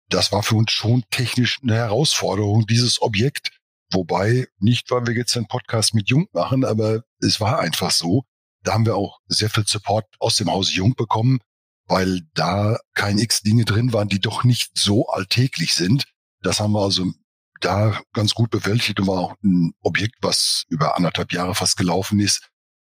Das 0.09 0.31
war 0.31 0.43
für 0.43 0.55
uns 0.55 0.71
schon 0.71 1.03
technisch 1.09 1.59
eine 1.61 1.75
Herausforderung, 1.75 2.65
dieses 2.65 3.01
Objekt. 3.01 3.56
Wobei, 3.91 4.47
nicht 4.59 4.91
weil 4.91 5.07
wir 5.07 5.15
jetzt 5.15 5.35
einen 5.37 5.47
Podcast 5.47 5.93
mit 5.93 6.09
Jung 6.09 6.27
machen, 6.33 6.65
aber 6.65 7.03
es 7.19 7.39
war 7.39 7.59
einfach 7.59 7.91
so. 7.91 8.23
Da 8.63 8.73
haben 8.73 8.85
wir 8.85 8.95
auch 8.95 9.19
sehr 9.27 9.49
viel 9.49 9.65
Support 9.65 10.05
aus 10.19 10.37
dem 10.37 10.51
Haus 10.51 10.73
Jung 10.73 10.95
bekommen, 10.95 11.39
weil 11.85 12.21
da 12.33 12.77
kein 12.93 13.17
X 13.17 13.41
Dinge 13.41 13.63
drin 13.63 13.93
waren, 13.93 14.09
die 14.09 14.19
doch 14.19 14.43
nicht 14.43 14.77
so 14.77 15.07
alltäglich 15.07 15.73
sind. 15.73 16.05
Das 16.41 16.59
haben 16.59 16.73
wir 16.73 16.81
also 16.81 17.11
da 17.61 17.99
ganz 18.13 18.33
gut 18.33 18.49
bewältigt 18.51 18.99
und 18.99 19.07
war 19.07 19.19
auch 19.19 19.35
ein 19.43 19.73
Objekt, 19.81 20.15
was 20.21 20.65
über 20.69 20.95
anderthalb 20.95 21.31
Jahre 21.31 21.55
fast 21.55 21.77
gelaufen 21.77 22.19
ist. 22.19 22.49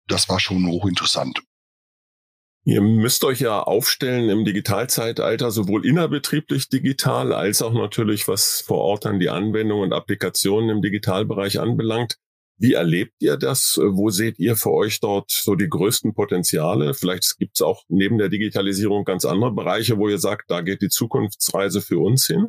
Das 0.08 0.28
war 0.28 0.40
schon 0.40 0.66
hochinteressant. 0.66 1.42
Ihr 2.68 2.80
müsst 2.80 3.22
euch 3.22 3.38
ja 3.38 3.62
aufstellen 3.62 4.28
im 4.28 4.44
Digitalzeitalter, 4.44 5.52
sowohl 5.52 5.86
innerbetrieblich 5.86 6.68
digital 6.68 7.32
als 7.32 7.62
auch 7.62 7.72
natürlich, 7.72 8.26
was 8.26 8.60
vor 8.60 8.78
Ort 8.78 9.06
an 9.06 9.20
die 9.20 9.30
Anwendungen 9.30 9.84
und 9.84 9.92
Applikationen 9.92 10.70
im 10.70 10.82
Digitalbereich 10.82 11.60
anbelangt. 11.60 12.16
Wie 12.58 12.72
erlebt 12.72 13.14
ihr 13.20 13.36
das? 13.36 13.78
Wo 13.80 14.10
seht 14.10 14.40
ihr 14.40 14.56
für 14.56 14.72
euch 14.72 14.98
dort 14.98 15.30
so 15.30 15.54
die 15.54 15.68
größten 15.68 16.12
Potenziale? 16.12 16.92
Vielleicht 16.94 17.38
gibt 17.38 17.56
es 17.56 17.62
auch 17.62 17.84
neben 17.86 18.18
der 18.18 18.30
Digitalisierung 18.30 19.04
ganz 19.04 19.24
andere 19.24 19.52
Bereiche, 19.52 19.96
wo 19.96 20.08
ihr 20.08 20.18
sagt, 20.18 20.50
da 20.50 20.60
geht 20.60 20.82
die 20.82 20.88
Zukunftsreise 20.88 21.80
für 21.80 22.00
uns 22.00 22.26
hin? 22.26 22.48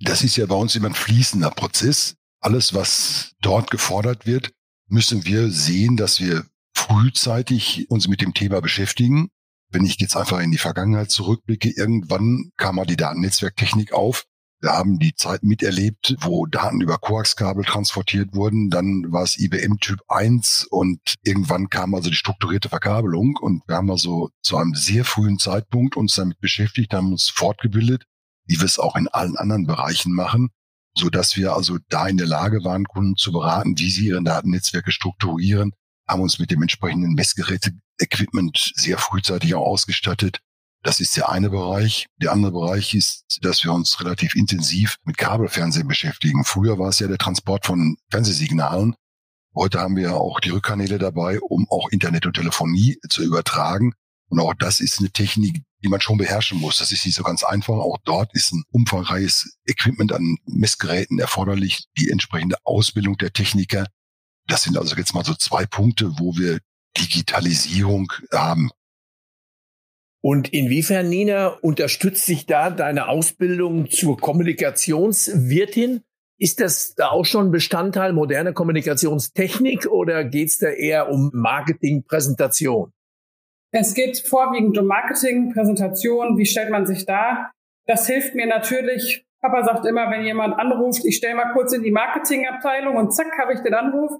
Das 0.00 0.24
ist 0.24 0.36
ja 0.36 0.46
bei 0.46 0.56
uns 0.56 0.74
immer 0.74 0.88
ein 0.88 0.94
fließender 0.94 1.52
Prozess. 1.52 2.16
Alles, 2.40 2.74
was 2.74 3.34
dort 3.40 3.70
gefordert 3.70 4.26
wird, 4.26 4.50
müssen 4.88 5.24
wir 5.24 5.48
sehen, 5.48 5.96
dass 5.96 6.18
wir 6.18 6.44
frühzeitig 6.92 7.90
uns 7.90 8.06
mit 8.06 8.20
dem 8.20 8.34
Thema 8.34 8.60
beschäftigen. 8.60 9.30
Wenn 9.70 9.86
ich 9.86 9.98
jetzt 9.98 10.14
einfach 10.14 10.40
in 10.40 10.50
die 10.50 10.58
Vergangenheit 10.58 11.10
zurückblicke, 11.10 11.70
irgendwann 11.70 12.50
kam 12.58 12.76
mal 12.76 12.84
die 12.84 12.96
Datennetzwerktechnik 12.96 13.94
auf. 13.94 14.24
Wir 14.60 14.72
haben 14.72 14.98
die 14.98 15.14
Zeit 15.14 15.42
miterlebt, 15.42 16.14
wo 16.20 16.44
Daten 16.44 16.82
über 16.82 16.98
Koaxkabel 16.98 17.64
transportiert 17.64 18.34
wurden. 18.34 18.68
Dann 18.68 19.06
war 19.10 19.22
es 19.22 19.38
IBM 19.38 19.78
Typ 19.80 20.00
1 20.08 20.66
und 20.70 21.00
irgendwann 21.24 21.70
kam 21.70 21.94
also 21.94 22.10
die 22.10 22.16
strukturierte 22.16 22.68
Verkabelung. 22.68 23.38
Und 23.40 23.62
wir 23.66 23.76
haben 23.76 23.90
also 23.90 24.28
zu 24.42 24.58
einem 24.58 24.74
sehr 24.74 25.06
frühen 25.06 25.38
Zeitpunkt 25.38 25.96
uns 25.96 26.14
damit 26.14 26.40
beschäftigt, 26.40 26.92
haben 26.92 27.12
uns 27.12 27.28
fortgebildet. 27.28 28.04
wie 28.44 28.58
wir 28.58 28.66
es 28.66 28.78
auch 28.78 28.96
in 28.96 29.08
allen 29.08 29.36
anderen 29.38 29.66
Bereichen 29.66 30.12
machen, 30.12 30.50
so 30.94 31.08
dass 31.08 31.36
wir 31.36 31.54
also 31.54 31.78
da 31.88 32.06
in 32.06 32.18
der 32.18 32.26
Lage 32.26 32.64
waren, 32.64 32.84
Kunden 32.84 33.16
zu 33.16 33.32
beraten, 33.32 33.78
wie 33.78 33.90
sie 33.90 34.08
ihre 34.08 34.22
Datennetzwerke 34.22 34.92
strukturieren, 34.92 35.72
haben 36.08 36.22
uns 36.22 36.38
mit 36.38 36.50
dem 36.50 36.62
entsprechenden 36.62 37.14
Messgeräte-Equipment 37.14 38.72
sehr 38.74 38.98
frühzeitig 38.98 39.54
auch 39.54 39.66
ausgestattet. 39.66 40.40
Das 40.82 40.98
ist 40.98 41.16
der 41.16 41.28
eine 41.28 41.48
Bereich. 41.48 42.06
Der 42.20 42.32
andere 42.32 42.52
Bereich 42.52 42.94
ist, 42.94 43.24
dass 43.40 43.62
wir 43.62 43.72
uns 43.72 44.00
relativ 44.00 44.34
intensiv 44.34 44.96
mit 45.04 45.16
Kabelfernsehen 45.16 45.86
beschäftigen. 45.86 46.44
Früher 46.44 46.78
war 46.78 46.88
es 46.88 46.98
ja 46.98 47.06
der 47.06 47.18
Transport 47.18 47.66
von 47.66 47.96
Fernsehsignalen. 48.10 48.96
Heute 49.54 49.80
haben 49.80 49.96
wir 49.96 50.14
auch 50.14 50.40
die 50.40 50.50
Rückkanäle 50.50 50.98
dabei, 50.98 51.38
um 51.40 51.66
auch 51.70 51.88
Internet 51.90 52.26
und 52.26 52.34
Telefonie 52.34 52.98
zu 53.08 53.22
übertragen. 53.22 53.92
Und 54.28 54.40
auch 54.40 54.54
das 54.54 54.80
ist 54.80 54.98
eine 54.98 55.10
Technik, 55.10 55.62
die 55.84 55.88
man 55.88 56.00
schon 56.00 56.16
beherrschen 56.16 56.58
muss. 56.58 56.78
Das 56.78 56.90
ist 56.90 57.04
nicht 57.04 57.14
so 57.14 57.22
ganz 57.22 57.44
einfach. 57.44 57.74
Auch 57.74 57.98
dort 58.04 58.34
ist 58.34 58.52
ein 58.52 58.64
umfangreiches 58.70 59.58
Equipment 59.66 60.12
an 60.12 60.38
Messgeräten 60.46 61.18
erforderlich, 61.18 61.84
die 61.98 62.10
entsprechende 62.10 62.56
Ausbildung 62.64 63.18
der 63.18 63.32
Techniker. 63.32 63.86
Das 64.46 64.62
sind 64.64 64.76
also 64.76 64.96
jetzt 64.96 65.14
mal 65.14 65.24
so 65.24 65.34
zwei 65.34 65.66
Punkte, 65.66 66.12
wo 66.18 66.36
wir 66.36 66.58
Digitalisierung 66.96 68.12
haben. 68.32 68.70
Und 70.24 70.52
inwiefern, 70.52 71.08
Nina, 71.08 71.48
unterstützt 71.48 72.26
sich 72.26 72.46
da 72.46 72.70
deine 72.70 73.08
Ausbildung 73.08 73.90
zur 73.90 74.16
Kommunikationswirtin? 74.16 76.02
Ist 76.38 76.60
das 76.60 76.94
da 76.94 77.08
auch 77.08 77.24
schon 77.24 77.50
Bestandteil 77.50 78.12
moderner 78.12 78.52
Kommunikationstechnik 78.52 79.86
oder 79.86 80.24
geht 80.24 80.48
es 80.48 80.58
da 80.58 80.68
eher 80.68 81.08
um 81.08 81.30
Marketing, 81.32 82.04
Präsentation? 82.04 82.92
Es 83.72 83.94
geht 83.94 84.18
vorwiegend 84.18 84.76
um 84.78 84.86
Marketing, 84.86 85.52
Präsentation, 85.52 86.36
wie 86.36 86.46
stellt 86.46 86.70
man 86.70 86.86
sich 86.86 87.06
da? 87.06 87.50
Das 87.86 88.06
hilft 88.06 88.34
mir 88.34 88.46
natürlich. 88.46 89.24
Papa 89.40 89.64
sagt 89.64 89.86
immer, 89.86 90.10
wenn 90.10 90.24
jemand 90.24 90.58
anruft, 90.58 91.04
ich 91.04 91.16
stelle 91.16 91.34
mal 91.34 91.52
kurz 91.52 91.72
in 91.72 91.82
die 91.82 91.90
Marketingabteilung 91.90 92.96
und 92.96 93.12
zack, 93.12 93.36
habe 93.38 93.54
ich 93.54 93.60
den 93.60 93.74
Anruf. 93.74 94.12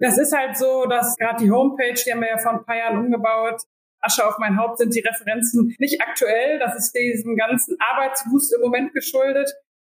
Das 0.00 0.18
ist 0.18 0.36
halt 0.36 0.56
so, 0.56 0.86
dass 0.86 1.16
gerade 1.16 1.44
die 1.44 1.50
Homepage, 1.50 1.94
die 1.94 2.12
haben 2.12 2.20
wir 2.20 2.28
ja 2.28 2.38
vor 2.38 2.52
ein 2.52 2.64
paar 2.64 2.76
Jahren 2.76 2.98
umgebaut, 2.98 3.62
Asche 4.00 4.26
auf 4.26 4.38
mein 4.38 4.56
Haupt 4.58 4.78
sind 4.78 4.94
die 4.94 5.00
Referenzen 5.00 5.74
nicht 5.78 6.00
aktuell. 6.00 6.58
Das 6.58 6.74
ist 6.76 6.92
diesem 6.92 7.36
ganzen 7.36 7.76
Arbeitswust 7.78 8.54
im 8.54 8.62
Moment 8.62 8.92
geschuldet. 8.92 9.52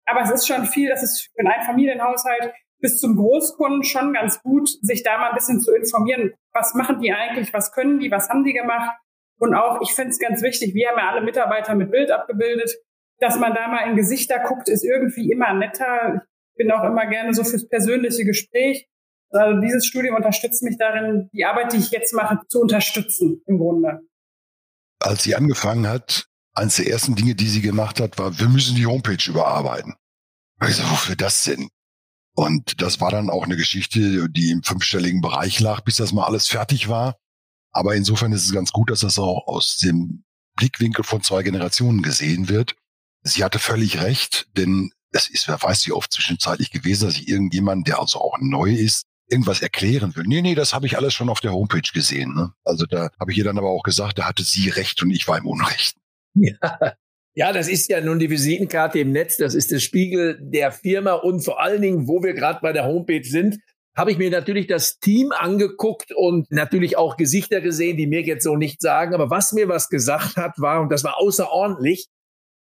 Aber 0.06 0.20
es 0.22 0.30
ist 0.30 0.46
schon 0.46 0.66
viel, 0.66 0.90
das 0.90 1.02
ist 1.02 1.30
für 1.34 1.46
einen 1.46 1.64
Familienhaushalt 1.64 2.52
bis 2.80 3.00
zum 3.00 3.16
Großkunden 3.16 3.82
schon 3.82 4.12
ganz 4.12 4.42
gut, 4.42 4.68
sich 4.82 5.02
da 5.02 5.16
mal 5.16 5.30
ein 5.30 5.34
bisschen 5.34 5.60
zu 5.60 5.74
informieren. 5.74 6.34
Was 6.52 6.74
machen 6.74 7.00
die 7.00 7.12
eigentlich? 7.12 7.54
Was 7.54 7.72
können 7.72 7.98
die? 7.98 8.10
Was 8.10 8.28
haben 8.28 8.44
die 8.44 8.52
gemacht? 8.52 8.94
Und 9.38 9.54
auch, 9.54 9.80
ich 9.80 9.94
finde 9.94 10.10
es 10.10 10.18
ganz 10.18 10.42
wichtig, 10.42 10.74
wir 10.74 10.90
haben 10.90 10.98
ja 10.98 11.10
alle 11.10 11.22
Mitarbeiter 11.22 11.74
mit 11.74 11.90
Bild 11.90 12.10
abgebildet, 12.10 12.76
dass 13.20 13.38
man 13.38 13.54
da 13.54 13.68
mal 13.68 13.88
in 13.88 13.96
Gesichter 13.96 14.38
guckt, 14.40 14.68
ist 14.68 14.84
irgendwie 14.84 15.30
immer 15.32 15.54
netter. 15.54 16.22
Ich 16.52 16.56
bin 16.56 16.70
auch 16.70 16.84
immer 16.84 17.06
gerne 17.06 17.32
so 17.32 17.42
fürs 17.42 17.66
persönliche 17.66 18.24
Gespräch. 18.24 18.86
Also 19.34 19.60
dieses 19.60 19.86
Studium 19.86 20.16
unterstützt 20.16 20.62
mich 20.62 20.76
darin, 20.78 21.28
die 21.32 21.44
Arbeit, 21.44 21.72
die 21.72 21.78
ich 21.78 21.90
jetzt 21.90 22.14
mache, 22.14 22.38
zu 22.48 22.60
unterstützen 22.60 23.42
im 23.46 23.58
Grunde. 23.58 24.00
Als 25.00 25.24
sie 25.24 25.34
angefangen 25.34 25.86
hat, 25.86 26.26
eines 26.54 26.76
der 26.76 26.88
ersten 26.88 27.14
Dinge, 27.16 27.34
die 27.34 27.48
sie 27.48 27.60
gemacht 27.60 28.00
hat, 28.00 28.18
war, 28.18 28.38
wir 28.38 28.48
müssen 28.48 28.76
die 28.76 28.86
Homepage 28.86 29.18
überarbeiten. 29.26 29.94
Ich 30.66 30.76
so, 30.76 30.84
wofür 30.84 31.16
das 31.16 31.44
denn? 31.44 31.68
Und 32.36 32.80
das 32.80 33.00
war 33.00 33.10
dann 33.10 33.30
auch 33.30 33.44
eine 33.44 33.56
Geschichte, 33.56 34.28
die 34.30 34.50
im 34.50 34.62
fünfstelligen 34.62 35.20
Bereich 35.20 35.60
lag, 35.60 35.82
bis 35.82 35.96
das 35.96 36.12
mal 36.12 36.24
alles 36.24 36.48
fertig 36.48 36.88
war. 36.88 37.16
Aber 37.72 37.94
insofern 37.94 38.32
ist 38.32 38.44
es 38.44 38.52
ganz 38.52 38.72
gut, 38.72 38.90
dass 38.90 39.00
das 39.00 39.18
auch 39.18 39.46
aus 39.46 39.76
dem 39.78 40.24
Blickwinkel 40.56 41.04
von 41.04 41.22
zwei 41.22 41.42
Generationen 41.42 42.02
gesehen 42.02 42.48
wird. 42.48 42.76
Sie 43.22 43.42
hatte 43.42 43.58
völlig 43.58 44.00
recht, 44.00 44.48
denn 44.56 44.92
es 45.10 45.28
ist, 45.28 45.48
wer 45.48 45.60
weiß 45.60 45.86
wie 45.86 45.92
oft 45.92 46.12
zwischenzeitlich 46.12 46.70
gewesen, 46.70 47.06
dass 47.06 47.16
ich 47.16 47.28
irgendjemand, 47.28 47.86
der 47.88 48.00
also 48.00 48.20
auch 48.20 48.38
neu 48.40 48.72
ist, 48.72 49.06
irgendwas 49.28 49.62
erklären 49.62 50.14
will. 50.16 50.24
Nee, 50.26 50.42
nee, 50.42 50.54
das 50.54 50.74
habe 50.74 50.86
ich 50.86 50.96
alles 50.96 51.14
schon 51.14 51.28
auf 51.28 51.40
der 51.40 51.52
Homepage 51.52 51.90
gesehen. 51.92 52.34
Ne? 52.34 52.52
Also 52.64 52.86
da 52.86 53.10
habe 53.18 53.32
ich 53.32 53.38
ihr 53.38 53.44
dann 53.44 53.58
aber 53.58 53.70
auch 53.70 53.82
gesagt, 53.82 54.18
da 54.18 54.26
hatte 54.26 54.42
sie 54.42 54.68
recht 54.68 55.02
und 55.02 55.10
ich 55.10 55.26
war 55.28 55.38
im 55.38 55.46
Unrecht. 55.46 55.96
Ja. 56.34 56.94
Ja, 57.36 57.52
das 57.52 57.66
ist 57.66 57.90
ja 57.90 58.00
nun 58.00 58.20
die 58.20 58.30
Visitenkarte 58.30 59.00
im 59.00 59.10
Netz, 59.10 59.38
das 59.38 59.56
ist 59.56 59.72
der 59.72 59.80
Spiegel 59.80 60.38
der 60.40 60.70
Firma 60.70 61.14
und 61.14 61.44
vor 61.44 61.60
allen 61.60 61.82
Dingen, 61.82 62.06
wo 62.06 62.22
wir 62.22 62.32
gerade 62.32 62.60
bei 62.62 62.72
der 62.72 62.84
Homepage 62.84 63.24
sind, 63.24 63.58
habe 63.96 64.12
ich 64.12 64.18
mir 64.18 64.30
natürlich 64.30 64.68
das 64.68 65.00
Team 65.00 65.32
angeguckt 65.32 66.12
und 66.14 66.48
natürlich 66.52 66.96
auch 66.96 67.16
Gesichter 67.16 67.60
gesehen, 67.60 67.96
die 67.96 68.06
mir 68.06 68.22
jetzt 68.22 68.44
so 68.44 68.54
nicht 68.56 68.80
sagen. 68.80 69.14
Aber 69.14 69.30
was 69.30 69.52
mir 69.52 69.66
was 69.68 69.88
gesagt 69.88 70.36
hat, 70.36 70.52
war, 70.58 70.80
und 70.80 70.90
das 70.90 71.02
war 71.04 71.18
außerordentlich, 71.18 72.08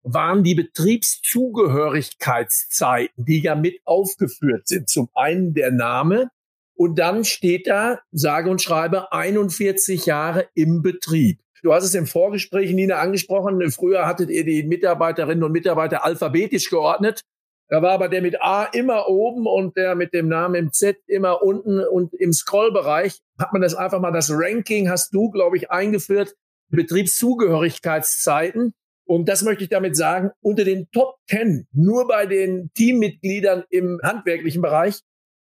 waren 0.02 0.42
die 0.42 0.54
Betriebszugehörigkeitszeiten, 0.54 3.24
die 3.24 3.40
ja 3.40 3.54
mit 3.54 3.80
aufgeführt 3.84 4.68
sind. 4.68 4.90
Zum 4.90 5.08
einen 5.14 5.54
der 5.54 5.70
Name 5.70 6.28
und 6.74 6.98
dann 6.98 7.24
steht 7.24 7.66
da, 7.66 8.00
sage 8.10 8.50
und 8.50 8.62
schreibe, 8.62 9.12
41 9.12 10.06
Jahre 10.06 10.48
im 10.54 10.82
Betrieb. 10.82 11.40
Du 11.62 11.72
hast 11.72 11.84
es 11.84 11.94
im 11.94 12.06
Vorgespräch, 12.06 12.72
Nina, 12.72 12.98
angesprochen. 12.98 13.70
Früher 13.70 14.06
hattet 14.06 14.30
ihr 14.30 14.44
die 14.44 14.64
Mitarbeiterinnen 14.64 15.44
und 15.44 15.52
Mitarbeiter 15.52 16.04
alphabetisch 16.04 16.70
geordnet. 16.70 17.22
Da 17.68 17.80
war 17.80 17.92
aber 17.92 18.08
der 18.08 18.20
mit 18.20 18.42
A 18.42 18.64
immer 18.64 19.08
oben 19.08 19.46
und 19.46 19.76
der 19.76 19.94
mit 19.94 20.12
dem 20.12 20.28
Namen 20.28 20.56
im 20.56 20.72
Z 20.72 20.98
immer 21.06 21.42
unten 21.42 21.80
und 21.80 22.12
im 22.14 22.32
Scrollbereich 22.32 23.20
hat 23.38 23.52
man 23.52 23.62
das 23.62 23.74
einfach 23.74 24.00
mal, 24.00 24.10
das 24.10 24.30
Ranking 24.30 24.90
hast 24.90 25.14
du, 25.14 25.30
glaube 25.30 25.56
ich, 25.56 25.70
eingeführt, 25.70 26.34
Betriebszugehörigkeitszeiten. 26.68 28.74
Und 29.04 29.28
das 29.28 29.42
möchte 29.42 29.64
ich 29.64 29.70
damit 29.70 29.96
sagen, 29.96 30.30
unter 30.40 30.64
den 30.64 30.88
Top 30.90 31.16
Ten, 31.26 31.66
nur 31.72 32.08
bei 32.08 32.26
den 32.26 32.70
Teammitgliedern 32.74 33.64
im 33.70 34.00
handwerklichen 34.02 34.62
Bereich, 34.62 35.00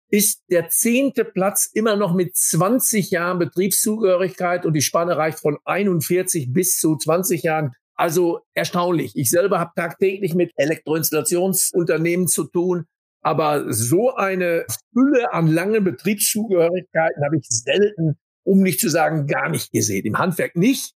ist 0.09 0.43
der 0.49 0.69
zehnte 0.69 1.23
Platz 1.23 1.69
immer 1.71 1.95
noch 1.95 2.13
mit 2.13 2.35
20 2.35 3.11
Jahren 3.11 3.39
Betriebszugehörigkeit 3.39 4.65
und 4.65 4.73
die 4.73 4.81
Spanne 4.81 5.17
reicht 5.17 5.39
von 5.39 5.57
41 5.65 6.51
bis 6.51 6.79
zu 6.79 6.97
20 6.97 7.43
Jahren. 7.43 7.73
Also 7.95 8.39
erstaunlich. 8.53 9.11
Ich 9.15 9.29
selber 9.29 9.59
habe 9.59 9.71
tagtäglich 9.75 10.33
mit 10.33 10.51
Elektroinstallationsunternehmen 10.55 12.27
zu 12.27 12.45
tun, 12.45 12.85
aber 13.21 13.71
so 13.71 14.15
eine 14.15 14.65
Fülle 14.93 15.33
an 15.33 15.47
langen 15.47 15.83
Betriebszugehörigkeiten 15.83 17.23
habe 17.23 17.37
ich 17.37 17.45
selten, 17.49 18.17
um 18.43 18.61
nicht 18.61 18.79
zu 18.79 18.89
sagen 18.89 19.27
gar 19.27 19.49
nicht 19.49 19.71
gesehen. 19.71 20.05
Im 20.05 20.17
Handwerk 20.17 20.55
nicht, 20.55 20.93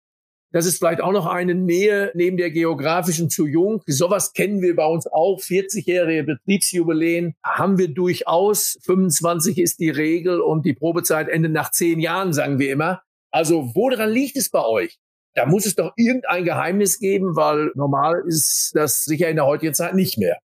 das 0.52 0.66
ist 0.66 0.78
vielleicht 0.78 1.00
auch 1.00 1.12
noch 1.12 1.26
eine 1.26 1.54
Nähe 1.54 2.12
neben 2.14 2.36
der 2.36 2.50
geografischen 2.50 3.30
zu 3.30 3.46
Jung. 3.46 3.82
Sowas 3.86 4.34
kennen 4.34 4.60
wir 4.60 4.76
bei 4.76 4.86
uns 4.86 5.06
auch. 5.06 5.40
40-jährige 5.40 6.24
Betriebsjubiläen 6.24 7.34
haben 7.42 7.78
wir 7.78 7.88
durchaus. 7.88 8.78
25 8.84 9.58
ist 9.58 9.80
die 9.80 9.90
Regel 9.90 10.40
und 10.40 10.66
die 10.66 10.74
Probezeit 10.74 11.28
endet 11.28 11.52
nach 11.52 11.70
zehn 11.70 12.00
Jahren, 12.00 12.32
sagen 12.32 12.58
wir 12.58 12.70
immer. 12.70 13.02
Also 13.30 13.74
woran 13.74 14.10
liegt 14.10 14.36
es 14.36 14.50
bei 14.50 14.62
euch? 14.64 14.98
Da 15.34 15.46
muss 15.46 15.64
es 15.64 15.74
doch 15.74 15.92
irgendein 15.96 16.44
Geheimnis 16.44 16.98
geben, 16.98 17.34
weil 17.34 17.72
normal 17.74 18.22
ist 18.26 18.72
das 18.74 19.04
sicher 19.04 19.28
in 19.28 19.36
der 19.36 19.46
heutigen 19.46 19.72
Zeit 19.72 19.94
nicht 19.94 20.18
mehr. 20.18 20.38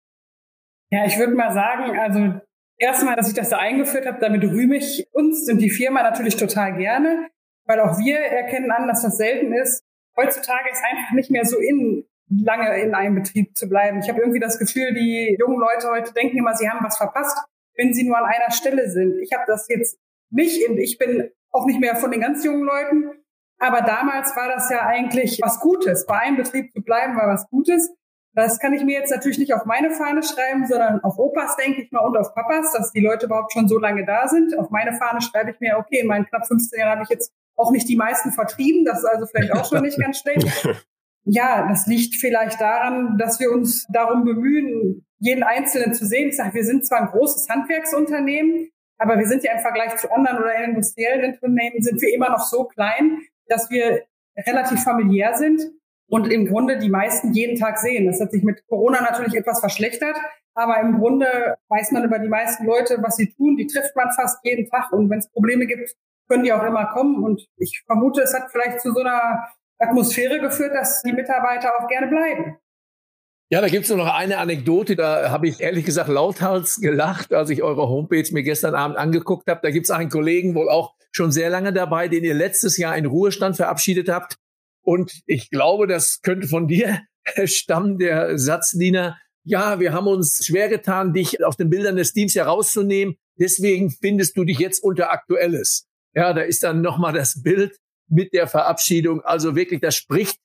Ja, 0.91 1.05
ich 1.05 1.17
würde 1.17 1.33
mal 1.33 1.51
sagen, 1.51 1.97
also 1.97 2.39
erstmal, 2.77 3.15
dass 3.15 3.27
ich 3.27 3.33
das 3.33 3.49
da 3.49 3.57
eingeführt 3.57 4.05
habe, 4.05 4.19
damit 4.19 4.43
rühme 4.43 4.77
ich 4.77 5.07
uns 5.11 5.49
und 5.49 5.57
die 5.57 5.71
Firma 5.71 6.03
natürlich 6.03 6.35
total 6.35 6.77
gerne, 6.77 7.27
weil 7.65 7.79
auch 7.79 7.97
wir 7.97 8.17
erkennen 8.17 8.69
an, 8.69 8.87
dass 8.87 9.01
das 9.01 9.17
selten 9.17 9.51
ist, 9.53 9.84
heutzutage 10.17 10.69
ist 10.71 10.83
einfach 10.83 11.13
nicht 11.13 11.31
mehr 11.31 11.45
so 11.45 11.57
in, 11.57 12.05
lange 12.29 12.79
in 12.81 12.95
einem 12.95 13.15
Betrieb 13.15 13.57
zu 13.57 13.67
bleiben. 13.67 13.99
Ich 13.99 14.09
habe 14.09 14.19
irgendwie 14.19 14.39
das 14.39 14.59
Gefühl, 14.59 14.93
die 14.93 15.37
jungen 15.39 15.59
Leute 15.59 15.89
heute 15.89 16.13
denken 16.13 16.37
immer, 16.37 16.55
sie 16.55 16.69
haben 16.69 16.83
was 16.83 16.97
verpasst, 16.97 17.37
wenn 17.75 17.93
sie 17.93 18.07
nur 18.07 18.17
an 18.17 18.25
einer 18.25 18.51
Stelle 18.51 18.89
sind. 18.89 19.19
Ich 19.21 19.33
habe 19.33 19.43
das 19.47 19.67
jetzt 19.69 19.99
nicht, 20.29 20.61
ich 20.77 20.97
bin 20.97 21.29
auch 21.51 21.65
nicht 21.65 21.79
mehr 21.79 21.95
von 21.95 22.11
den 22.11 22.21
ganz 22.21 22.43
jungen 22.43 22.63
Leuten, 22.63 23.11
aber 23.59 23.81
damals 23.81 24.35
war 24.35 24.49
das 24.49 24.69
ja 24.69 24.85
eigentlich 24.85 25.39
was 25.41 25.59
Gutes. 25.59 26.05
Bei 26.05 26.19
einem 26.19 26.37
Betrieb 26.37 26.71
zu 26.73 26.81
bleiben 26.81 27.15
war 27.15 27.27
was 27.27 27.47
Gutes. 27.49 27.93
Das 28.33 28.59
kann 28.59 28.73
ich 28.73 28.83
mir 28.83 28.99
jetzt 28.99 29.11
natürlich 29.11 29.37
nicht 29.37 29.53
auf 29.53 29.63
meine 29.63 29.91
Fahne 29.91 30.21
schreiben, 30.21 30.65
sondern 30.67 31.01
auf 31.05 31.17
Opas 31.17 31.55
denke 31.55 31.81
ich 31.81 31.91
mal 31.91 32.01
und 32.01 32.17
auf 32.17 32.35
Papas, 32.35 32.73
dass 32.73 32.91
die 32.91 32.99
Leute 32.99 33.27
überhaupt 33.27 33.53
schon 33.53 33.69
so 33.69 33.79
lange 33.79 34.05
da 34.05 34.27
sind. 34.27 34.57
Auf 34.57 34.69
meine 34.71 34.93
Fahne 34.93 35.21
schreibe 35.21 35.51
ich 35.51 35.59
mir, 35.61 35.77
okay, 35.77 35.99
in 36.01 36.07
meinen 36.07 36.25
knapp 36.25 36.45
15 36.45 36.77
Jahren 36.77 36.91
habe 36.91 37.03
ich 37.03 37.09
jetzt 37.09 37.31
auch 37.55 37.71
nicht 37.71 37.87
die 37.87 37.95
meisten 37.95 38.31
vertrieben. 38.31 38.85
Das 38.85 38.99
ist 38.99 39.05
also 39.05 39.25
vielleicht 39.25 39.53
auch 39.53 39.67
schon 39.67 39.81
nicht 39.81 39.99
ganz 39.99 40.19
schlecht. 40.19 40.47
Ja, 41.27 41.67
das 41.67 41.87
liegt 41.87 42.15
vielleicht 42.15 42.61
daran, 42.61 43.17
dass 43.17 43.39
wir 43.39 43.51
uns 43.51 43.87
darum 43.91 44.25
bemühen, 44.25 45.07
jeden 45.17 45.41
Einzelnen 45.41 45.91
zu 45.91 46.05
sehen. 46.05 46.29
Ich 46.29 46.37
sage, 46.37 46.53
wir 46.53 46.63
sind 46.63 46.85
zwar 46.85 47.01
ein 47.01 47.07
großes 47.07 47.49
Handwerksunternehmen, 47.49 48.69
aber 48.99 49.17
wir 49.17 49.25
sind 49.25 49.43
ja 49.43 49.53
im 49.53 49.59
Vergleich 49.59 49.97
zu 49.97 50.11
anderen 50.11 50.37
oder 50.37 50.55
industriellen 50.63 51.33
Unternehmen 51.33 51.81
sind 51.81 51.99
wir 51.99 52.13
immer 52.13 52.29
noch 52.29 52.45
so 52.45 52.65
klein, 52.65 53.21
dass 53.47 53.71
wir 53.71 54.03
relativ 54.37 54.83
familiär 54.83 55.33
sind 55.33 55.61
und 56.07 56.31
im 56.31 56.45
Grunde 56.45 56.77
die 56.77 56.89
meisten 56.89 57.33
jeden 57.33 57.57
Tag 57.57 57.79
sehen. 57.79 58.05
Das 58.05 58.21
hat 58.21 58.31
sich 58.31 58.43
mit 58.43 58.65
Corona 58.67 59.01
natürlich 59.01 59.33
etwas 59.33 59.59
verschlechtert, 59.59 60.17
aber 60.53 60.79
im 60.79 60.99
Grunde 60.99 61.55
weiß 61.69 61.91
man 61.91 62.03
über 62.03 62.19
die 62.19 62.27
meisten 62.27 62.65
Leute, 62.65 62.99
was 63.01 63.15
sie 63.15 63.33
tun. 63.33 63.57
Die 63.57 63.67
trifft 63.67 63.95
man 63.95 64.11
fast 64.11 64.39
jeden 64.43 64.69
Tag 64.69 64.91
und 64.91 65.09
wenn 65.09 65.19
es 65.19 65.29
Probleme 65.29 65.65
gibt, 65.65 65.95
können 66.27 66.43
die 66.43 66.53
auch 66.53 66.63
immer 66.63 66.85
kommen. 66.87 67.23
Und 67.23 67.45
ich 67.57 67.83
vermute, 67.85 68.21
es 68.21 68.33
hat 68.33 68.51
vielleicht 68.51 68.81
zu 68.81 68.93
so 68.93 68.99
einer 68.99 69.47
Atmosphäre 69.79 70.39
geführt, 70.39 70.73
dass 70.73 71.01
die 71.01 71.13
Mitarbeiter 71.13 71.73
auch 71.79 71.87
gerne 71.87 72.07
bleiben. 72.07 72.57
Ja, 73.51 73.61
da 73.61 73.67
gibt's 73.67 73.89
nur 73.89 73.99
noch 73.99 74.11
eine 74.11 74.39
Anekdote, 74.39 74.95
da 74.95 75.29
habe 75.29 75.47
ich 75.47 75.61
ehrlich 75.61 75.85
gesagt 75.85 76.09
lauthals 76.09 76.81
gelacht, 76.81 77.31
als 77.31 77.51
ich 77.51 77.61
eure 77.61 77.87
Homepage 77.87 78.27
mir 78.31 78.41
gestern 78.41 78.73
Abend 78.73 78.97
angeguckt 78.97 79.47
habe. 79.47 79.59
Da 79.61 79.69
gibt's 79.69 79.91
einen 79.91 80.09
Kollegen 80.09 80.55
wohl 80.55 80.67
auch 80.67 80.95
schon 81.11 81.31
sehr 81.31 81.51
lange 81.51 81.71
dabei, 81.71 82.07
den 82.07 82.23
ihr 82.23 82.33
letztes 82.33 82.77
Jahr 82.77 82.97
in 82.97 83.05
Ruhestand 83.05 83.55
verabschiedet 83.55 84.09
habt. 84.09 84.37
Und 84.81 85.21
ich 85.27 85.51
glaube, 85.51 85.85
das 85.85 86.21
könnte 86.21 86.47
von 86.47 86.67
dir 86.67 87.01
stammen, 87.45 87.99
der 87.99 88.39
Satzdiener. 88.39 89.17
Ja, 89.43 89.79
wir 89.79 89.93
haben 89.93 90.07
uns 90.07 90.43
schwer 90.43 90.67
getan, 90.67 91.13
dich 91.13 91.45
aus 91.45 91.55
den 91.55 91.69
Bildern 91.69 91.97
des 91.97 92.13
Teams 92.13 92.33
herauszunehmen. 92.33 93.15
Deswegen 93.39 93.91
findest 93.91 94.37
du 94.37 94.43
dich 94.43 94.57
jetzt 94.57 94.83
unter 94.83 95.11
Aktuelles. 95.11 95.87
Ja, 96.15 96.33
da 96.33 96.41
ist 96.41 96.63
dann 96.63 96.81
nochmal 96.81 97.13
das 97.13 97.43
Bild 97.43 97.77
mit 98.07 98.33
der 98.33 98.47
Verabschiedung. 98.47 99.21
Also 99.21 99.55
wirklich, 99.55 99.81
das 99.81 99.95
spricht 99.95 100.39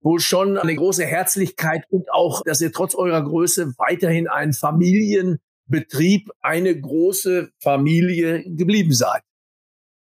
wohl 0.00 0.20
schon 0.20 0.58
eine 0.58 0.74
große 0.74 1.04
Herzlichkeit 1.04 1.84
und 1.90 2.10
auch, 2.12 2.42
dass 2.44 2.60
ihr 2.60 2.72
trotz 2.72 2.94
eurer 2.94 3.22
Größe 3.22 3.72
weiterhin 3.78 4.28
ein 4.28 4.52
Familienbetrieb, 4.52 6.30
eine 6.40 6.80
große 6.80 7.50
Familie 7.60 8.44
geblieben 8.44 8.92
seid. 8.92 9.22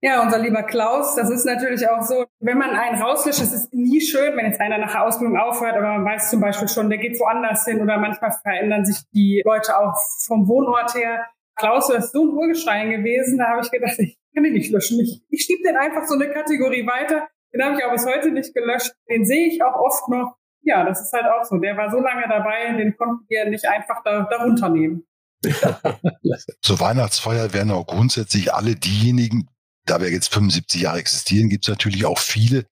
Ja, 0.01 0.21
unser 0.21 0.38
lieber 0.38 0.62
Klaus, 0.63 1.15
das 1.15 1.32
ist 1.32 1.45
natürlich 1.45 1.89
auch 1.89 2.04
so, 2.04 2.25
wenn 2.39 2.58
man 2.58 2.71
einen 2.71 3.01
rauslöscht, 3.01 3.41
es 3.41 3.54
ist 3.54 3.73
nie 3.73 4.01
schön, 4.01 4.38
wenn 4.38 4.45
jetzt 4.45 4.60
einer 4.60 4.78
nach 4.78 4.91
der 4.91 5.04
Ausbildung 5.04 5.38
aufhört, 5.38 5.75
aber 5.75 5.97
man 5.97 6.06
weiß 6.06 6.30
zum 6.30 6.41
Beispiel 6.41 6.67
schon, 6.67 6.89
der 6.89 6.99
geht 6.99 7.19
woanders 7.19 7.65
hin 7.65 7.82
oder 7.82 7.97
manchmal 7.97 8.32
verändern 8.32 8.86
sich 8.86 8.97
die 9.13 9.41
Leute 9.43 9.75
auch 9.75 9.95
vom 10.28 10.47
Wohnort 10.47 10.93
her. 10.93 11.25
Klaus, 11.56 11.88
das 11.88 12.06
ist 12.06 12.12
so 12.13 12.24
ein 12.24 12.30
Urgestein 12.30 12.91
gewesen, 12.91 13.38
da 13.38 13.50
habe 13.50 13.62
ich 13.63 13.72
gedacht, 13.72 13.98
ich 14.00 14.18
kann 14.34 14.44
den 14.44 14.54
nicht 14.54 14.72
löschen. 14.72 15.00
Ich, 15.00 15.22
ich 15.30 15.44
schiebe 15.44 15.63
den 15.63 15.78
einfach 15.78 16.06
so 16.06 16.15
eine 16.15 16.30
Kategorie 16.30 16.86
weiter. 16.86 17.28
Den 17.54 17.63
habe 17.63 17.78
ich 17.78 17.86
auch 17.86 17.91
bis 17.91 18.06
heute 18.06 18.32
nicht 18.32 18.54
gelöscht. 18.54 18.91
Den 19.10 19.26
sehe 19.26 19.48
ich 19.48 19.63
auch 19.63 19.76
oft 19.76 20.10
noch. 20.10 20.36
Ja, 20.62 20.84
das 20.84 21.02
ist 21.02 21.13
halt 21.13 21.26
auch 21.26 21.46
so. 21.46 21.58
Der 21.58 21.78
war 21.78 21.89
so 21.91 22.00
lange 22.00 22.24
dabei, 22.28 22.74
den 22.74 22.98
konnten 22.98 23.26
wir 23.30 23.46
nicht 23.50 23.65
einfach 23.65 24.04
da, 24.04 24.28
da 24.30 24.44
runternehmen. 24.44 25.06
Zur 26.62 26.80
Weihnachtsfeier 26.80 27.54
werden 27.54 27.72
auch 27.72 27.86
grundsätzlich 27.86 28.54
alle 28.54 28.76
diejenigen, 28.76 29.48
da 29.86 30.02
wir 30.02 30.12
jetzt 30.12 30.34
75 30.34 30.82
Jahre 30.82 31.00
existieren, 31.00 31.50
gibt 31.50 31.65
es 31.65 31.70
natürlich 31.70 32.06
auch 32.06 32.18
viele, 32.18 32.65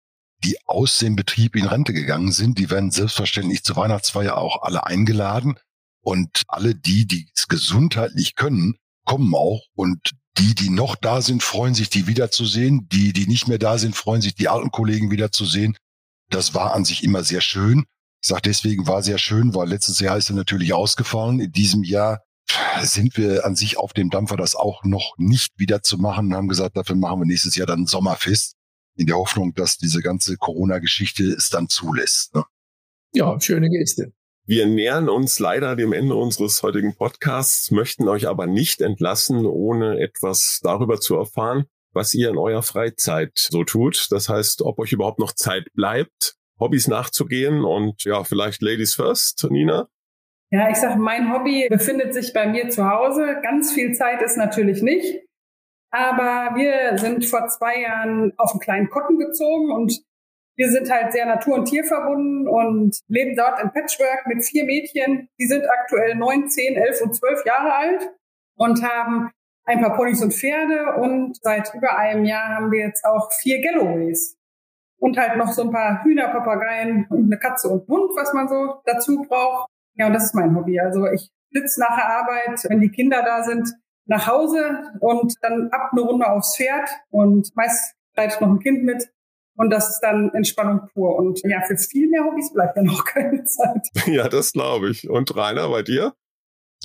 die 0.44 0.58
aus 0.66 0.98
dem 1.00 1.16
Betrieb 1.16 1.56
in 1.56 1.66
Rente 1.66 1.94
gegangen 1.94 2.32
sind. 2.32 2.58
Die 2.58 2.70
werden 2.70 2.92
selbstverständlich 2.92 3.64
zur 3.64 3.76
Weihnachtsfeier 3.76 4.38
auch 4.38 4.64
alle 4.64 4.86
eingeladen. 4.86 5.56
Und 6.04 6.44
alle 6.48 6.76
die, 6.76 7.08
die 7.08 7.28
es 7.36 7.48
gesundheitlich 7.48 8.36
können, 8.36 8.76
kommen 9.06 9.34
auch. 9.34 9.62
Und 9.74 10.12
die, 10.38 10.54
die 10.54 10.70
noch 10.70 10.96
da 10.96 11.22
sind, 11.22 11.44
freuen 11.44 11.74
sich, 11.74 11.90
die 11.90 12.08
wiederzusehen. 12.08 12.88
Die, 12.92 13.14
die 13.14 13.28
nicht 13.28 13.48
mehr 13.48 13.60
da 13.60 13.78
sind, 13.78 13.96
freuen 13.96 14.22
sich, 14.22 14.36
die 14.36 14.50
alten 14.50 14.72
Kollegen 14.72 15.12
wiederzusehen. 15.12 15.78
Das 16.30 16.54
war 16.54 16.74
an 16.74 16.86
sich 16.86 17.04
immer 17.04 17.24
sehr 17.24 17.42
schön. 17.42 17.86
Ich 18.22 18.30
sage 18.30 18.42
deswegen 18.46 18.88
war 18.88 19.04
sehr 19.04 19.18
schön, 19.18 19.54
weil 19.54 19.70
letztes 19.70 20.00
Jahr 20.00 20.18
ist 20.18 20.30
er 20.30 20.36
natürlich 20.36 20.74
ausgefallen. 20.74 21.40
In 21.40 21.52
diesem 21.52 21.84
Jahr 21.84 22.24
sind 22.82 23.16
wir 23.18 23.46
an 23.46 23.56
sich 23.56 23.78
auf 23.78 23.94
dem 23.94 24.10
Dampfer, 24.10 24.38
das 24.38 24.56
auch 24.56 24.84
noch 24.84 25.16
nicht 25.18 25.58
wieder 25.58 25.82
zu 25.82 25.98
machen 25.98 26.34
haben 26.34 26.48
gesagt, 26.48 26.78
dafür 26.78 26.96
machen 26.96 27.20
wir 27.20 27.26
nächstes 27.26 27.56
Jahr 27.56 27.68
dann 27.68 27.86
Sommerfest. 27.86 28.56
In 28.96 29.08
der 29.08 29.18
Hoffnung, 29.18 29.54
dass 29.56 29.78
diese 29.78 30.02
ganze 30.02 30.38
Corona-Geschichte 30.38 31.24
es 31.24 31.50
dann 31.50 31.68
zulässt. 31.68 32.36
Ne? 32.36 32.44
Ja, 33.14 33.40
schöne 33.40 33.70
Geste. 33.70 34.14
Wir 34.46 34.66
nähern 34.66 35.08
uns 35.08 35.40
leider 35.40 35.78
dem 35.78 35.94
Ende 35.94 36.16
unseres 36.16 36.62
heutigen 36.64 36.96
Podcasts, 36.96 37.72
möchten 37.72 38.10
euch 38.10 38.28
aber 38.28 38.46
nicht 38.46 38.82
entlassen, 38.82 39.46
ohne 39.46 40.02
etwas 40.02 40.60
darüber 40.62 41.00
zu 41.00 41.16
erfahren, 41.16 41.64
was 41.94 42.14
ihr 42.14 42.30
in 42.30 42.38
eurer 42.38 42.62
Freizeit 42.62 43.32
so 43.36 43.64
tut. 43.64 44.08
Das 44.10 44.28
heißt, 44.28 44.62
ob 44.62 44.80
euch 44.80 44.92
überhaupt 44.92 45.20
noch 45.20 45.32
Zeit 45.32 45.68
bleibt, 45.76 46.36
Hobbys 46.60 46.90
nachzugehen 46.90 47.64
und 47.64 48.04
ja, 48.04 48.26
vielleicht 48.26 48.62
Ladies 48.62 48.96
First, 48.96 49.48
Nina. 49.50 49.88
Ja, 50.52 50.70
ich 50.70 50.76
sag, 50.76 50.98
mein 50.98 51.34
Hobby 51.34 51.68
befindet 51.70 52.14
sich 52.14 52.34
bei 52.34 52.46
mir 52.46 52.68
zu 52.68 52.88
Hause. 52.88 53.38
Ganz 53.42 53.72
viel 53.72 53.94
Zeit 53.94 54.22
ist 54.22 54.36
natürlich 54.36 54.82
nicht. 54.82 55.22
Aber 55.90 56.56
wir 56.58 56.98
sind 56.98 57.26
vor 57.26 57.48
zwei 57.48 57.82
Jahren 57.82 58.34
auf 58.38 58.52
einen 58.52 58.60
kleinen 58.60 58.90
Kotten 58.90 59.18
gezogen 59.20 59.72
und 59.72 60.04
wir 60.56 60.70
sind 60.70 60.92
halt 60.92 61.12
sehr 61.12 61.26
natur- 61.26 61.56
und 61.56 61.66
tierverbunden 61.66 62.48
und 62.48 63.00
leben 63.08 63.36
dort 63.36 63.62
im 63.62 63.72
Patchwork 63.72 64.28
mit 64.28 64.44
vier 64.46 64.66
Mädchen. 64.66 65.30
Die 65.40 65.48
sind 65.48 65.66
aktuell 65.70 66.16
neun, 66.16 66.50
zehn, 66.50 66.76
elf 66.76 67.02
und 67.02 67.16
zwölf 67.16 67.44
Jahre 67.46 67.74
alt 67.74 68.12
und 68.56 68.84
haben 68.84 69.32
ein 69.66 69.82
paar 69.82 69.96
Ponys 69.96 70.22
und 70.22 70.34
Pferde 70.34 71.02
und 71.02 71.38
seit 71.42 71.74
über 71.74 71.98
einem 71.98 72.26
Jahr 72.26 72.50
haben 72.56 72.72
wir 72.72 72.80
jetzt 72.80 73.06
auch 73.06 73.32
vier 73.32 73.62
Galloways. 73.62 74.38
Und 74.98 75.18
halt 75.18 75.38
noch 75.38 75.52
so 75.52 75.64
ein 75.64 75.72
paar 75.72 76.04
Hühner, 76.04 76.30
Papageien 76.30 77.08
und 77.10 77.26
eine 77.26 77.38
Katze 77.38 77.68
und 77.68 77.88
Hund, 77.88 78.12
was 78.16 78.34
man 78.34 78.48
so 78.48 78.82
dazu 78.86 79.26
braucht. 79.28 79.70
Ja, 79.96 80.08
und 80.08 80.14
das 80.14 80.26
ist 80.26 80.36
mein 80.36 80.56
Hobby. 80.56 80.80
Also 80.80 81.08
ich 81.08 81.30
sitze 81.52 81.82
nach 81.82 81.96
der 81.96 82.10
Arbeit, 82.10 82.64
wenn 82.70 82.80
die 82.80 82.90
Kinder 82.90 83.22
da 83.22 83.44
sind, 83.44 83.70
nach 84.06 84.28
Hause 84.28 84.84
und 85.00 85.34
dann 85.42 85.70
ab 85.72 85.90
eine 85.92 86.02
Runde 86.02 86.30
aufs 86.30 86.56
Pferd 86.56 86.90
und 87.10 87.54
meist 87.56 87.96
reite 88.16 88.44
noch 88.44 88.52
ein 88.52 88.60
Kind 88.60 88.84
mit 88.84 89.13
und 89.56 89.70
das 89.70 89.90
ist 89.90 90.00
dann 90.02 90.32
Entspannung 90.34 90.88
pur. 90.94 91.16
Und 91.16 91.42
ja, 91.44 91.62
für 91.62 91.78
viel 91.78 92.10
mehr 92.10 92.24
Hobbys 92.24 92.52
bleibt 92.54 92.76
ja 92.76 92.84
noch 92.84 93.06
keine 93.14 93.44
Zeit. 93.46 93.88
Ja, 94.08 94.30
das 94.30 94.54
glaube 94.54 94.90
ich. 94.90 95.10
Und 95.10 95.36
Rainer, 95.36 95.70
bei 95.70 95.84
dir? 95.84 96.14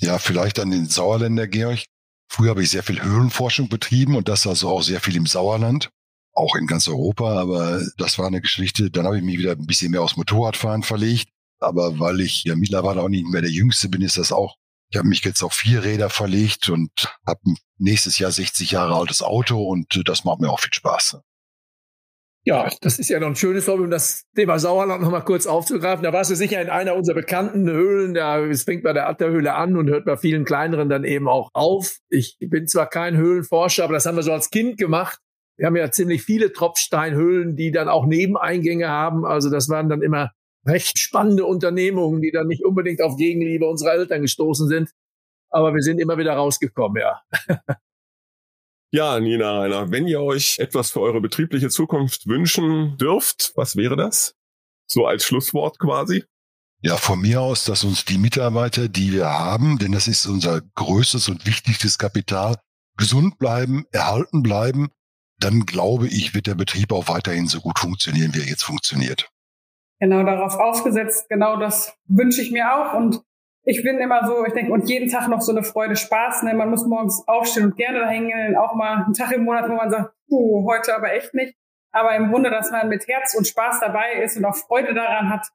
Ja, 0.01 0.17
vielleicht 0.17 0.59
an 0.59 0.71
den 0.71 0.85
Sauerländer, 0.85 1.47
Georg. 1.47 1.85
Früher 2.31 2.51
habe 2.51 2.63
ich 2.63 2.69
sehr 2.69 2.83
viel 2.83 3.01
Höhlenforschung 3.01 3.69
betrieben 3.69 4.15
und 4.15 4.29
das 4.29 4.45
also 4.45 4.69
auch 4.69 4.83
sehr 4.83 4.99
viel 4.99 5.15
im 5.15 5.25
Sauerland, 5.25 5.89
auch 6.33 6.55
in 6.55 6.67
ganz 6.67 6.87
Europa. 6.87 7.39
Aber 7.39 7.81
das 7.97 8.19
war 8.19 8.27
eine 8.27 8.39
Geschichte. 8.39 8.91
Dann 8.91 9.05
habe 9.05 9.17
ich 9.17 9.23
mich 9.23 9.39
wieder 9.39 9.53
ein 9.53 9.65
bisschen 9.65 9.91
mehr 9.91 10.03
aufs 10.03 10.15
Motorradfahren 10.15 10.83
verlegt. 10.83 11.29
Aber 11.59 11.99
weil 11.99 12.21
ich 12.21 12.43
ja 12.45 12.55
mittlerweile 12.55 13.01
auch 13.01 13.09
nicht 13.09 13.27
mehr 13.27 13.41
der 13.41 13.51
Jüngste 13.51 13.89
bin, 13.89 14.01
ist 14.01 14.17
das 14.17 14.31
auch. 14.31 14.55
Ich 14.91 14.97
habe 14.97 15.07
mich 15.07 15.23
jetzt 15.23 15.43
auf 15.43 15.53
vier 15.53 15.83
Räder 15.83 16.09
verlegt 16.09 16.69
und 16.69 16.91
habe 17.27 17.41
nächstes 17.77 18.17
Jahr 18.19 18.31
60 18.31 18.71
Jahre 18.71 18.95
altes 18.95 19.21
Auto 19.21 19.61
und 19.61 20.01
das 20.05 20.23
macht 20.23 20.39
mir 20.39 20.49
auch 20.49 20.59
viel 20.59 20.73
Spaß. 20.73 21.19
Ja, 22.49 22.67
das 22.81 22.97
ist 22.97 23.09
ja 23.09 23.19
noch 23.19 23.27
ein 23.27 23.35
schönes 23.35 23.67
Hobby, 23.67 23.83
um 23.83 23.91
das 23.91 24.25
Thema 24.35 24.57
Sauerland 24.57 25.03
noch 25.03 25.11
mal 25.11 25.21
kurz 25.21 25.45
aufzugreifen. 25.45 26.01
Da 26.01 26.11
warst 26.13 26.31
du 26.31 26.35
sicher 26.35 26.59
in 26.59 26.67
einer 26.67 26.95
unserer 26.95 27.13
bekannten 27.13 27.69
Höhlen. 27.69 28.15
Da, 28.15 28.43
es 28.43 28.63
fängt 28.63 28.81
bei 28.81 28.91
der 28.91 29.07
Atterhöhle 29.07 29.53
an 29.53 29.77
und 29.77 29.87
hört 29.87 30.05
bei 30.05 30.17
vielen 30.17 30.45
kleineren 30.45 30.89
dann 30.89 31.03
eben 31.03 31.27
auch 31.27 31.51
auf. 31.53 31.97
Ich 32.09 32.37
bin 32.39 32.65
zwar 32.65 32.89
kein 32.89 33.17
Höhlenforscher, 33.17 33.83
aber 33.83 33.93
das 33.93 34.07
haben 34.07 34.15
wir 34.15 34.23
so 34.23 34.33
als 34.33 34.49
Kind 34.49 34.79
gemacht. 34.79 35.19
Wir 35.57 35.67
haben 35.67 35.75
ja 35.75 35.91
ziemlich 35.91 36.23
viele 36.23 36.51
Tropfsteinhöhlen, 36.51 37.55
die 37.55 37.69
dann 37.69 37.87
auch 37.87 38.07
Nebeneingänge 38.07 38.87
haben. 38.87 39.25
Also 39.25 39.51
das 39.51 39.69
waren 39.69 39.87
dann 39.87 40.01
immer 40.01 40.31
recht 40.65 40.97
spannende 40.97 41.45
Unternehmungen, 41.45 42.19
die 42.19 42.31
dann 42.31 42.47
nicht 42.47 42.65
unbedingt 42.65 43.03
auf 43.03 43.15
Gegenliebe 43.15 43.67
unserer 43.67 43.93
Eltern 43.93 44.23
gestoßen 44.23 44.67
sind. 44.67 44.89
Aber 45.51 45.75
wir 45.75 45.81
sind 45.83 45.99
immer 45.99 46.17
wieder 46.17 46.33
rausgekommen, 46.33 46.99
ja. 46.99 47.21
Ja, 48.91 49.19
Nina 49.19 49.59
Rainer, 49.59 49.91
wenn 49.91 50.07
ihr 50.07 50.19
euch 50.19 50.57
etwas 50.57 50.89
für 50.89 51.01
eure 51.01 51.21
betriebliche 51.21 51.69
Zukunft 51.69 52.25
wünschen 52.27 52.97
dürft, 52.97 53.51
was 53.55 53.75
wäre 53.75 53.95
das? 53.95 54.35
So 54.87 55.05
als 55.05 55.25
Schlusswort 55.25 55.77
quasi? 55.77 56.23
Ja, 56.81 56.95
von 56.97 57.21
mir 57.21 57.41
aus, 57.41 57.65
dass 57.65 57.83
uns 57.83 58.05
die 58.05 58.17
Mitarbeiter, 58.17 58.87
die 58.87 59.11
wir 59.11 59.29
haben, 59.29 59.77
denn 59.77 59.91
das 59.91 60.07
ist 60.07 60.25
unser 60.25 60.61
größtes 60.75 61.29
und 61.29 61.45
wichtigstes 61.45 61.99
Kapital, 61.99 62.55
gesund 62.97 63.37
bleiben, 63.37 63.85
erhalten 63.91 64.41
bleiben, 64.41 64.89
dann 65.39 65.67
glaube 65.67 66.07
ich, 66.07 66.33
wird 66.33 66.47
der 66.47 66.55
Betrieb 66.55 66.91
auch 66.91 67.07
weiterhin 67.07 67.47
so 67.47 67.61
gut 67.61 67.77
funktionieren, 67.77 68.33
wie 68.33 68.39
er 68.39 68.47
jetzt 68.47 68.63
funktioniert. 68.63 69.29
Genau 69.99 70.23
darauf 70.23 70.55
aufgesetzt, 70.55 71.29
genau 71.29 71.57
das 71.57 71.93
wünsche 72.07 72.41
ich 72.41 72.51
mir 72.51 72.73
auch 72.73 72.93
und 72.93 73.21
ich 73.69 73.83
bin 73.83 73.99
immer 73.99 74.25
so, 74.25 74.43
ich 74.47 74.53
denke, 74.53 74.71
und 74.71 74.89
jeden 74.89 75.09
Tag 75.09 75.27
noch 75.27 75.41
so 75.41 75.51
eine 75.51 75.61
Freude, 75.61 75.95
Spaß. 75.95 76.41
Ne? 76.41 76.55
Man 76.55 76.71
muss 76.71 76.85
morgens 76.85 77.23
aufstehen 77.27 77.65
und 77.65 77.77
gerne 77.77 77.99
da 77.99 78.07
hängen. 78.07 78.55
Auch 78.57 78.73
mal 78.73 79.03
einen 79.03 79.13
Tag 79.13 79.31
im 79.31 79.43
Monat, 79.43 79.69
wo 79.69 79.75
man 79.75 79.91
sagt, 79.91 80.11
puh, 80.27 80.67
heute 80.67 80.95
aber 80.95 81.13
echt 81.13 81.35
nicht. 81.35 81.53
Aber 81.91 82.15
im 82.15 82.31
Grunde, 82.31 82.49
dass 82.49 82.71
man 82.71 82.89
mit 82.89 83.07
Herz 83.07 83.35
und 83.35 83.47
Spaß 83.47 83.79
dabei 83.81 84.23
ist 84.23 84.37
und 84.37 84.45
auch 84.45 84.55
Freude 84.55 84.95
daran 84.95 85.29
hat. 85.29 85.45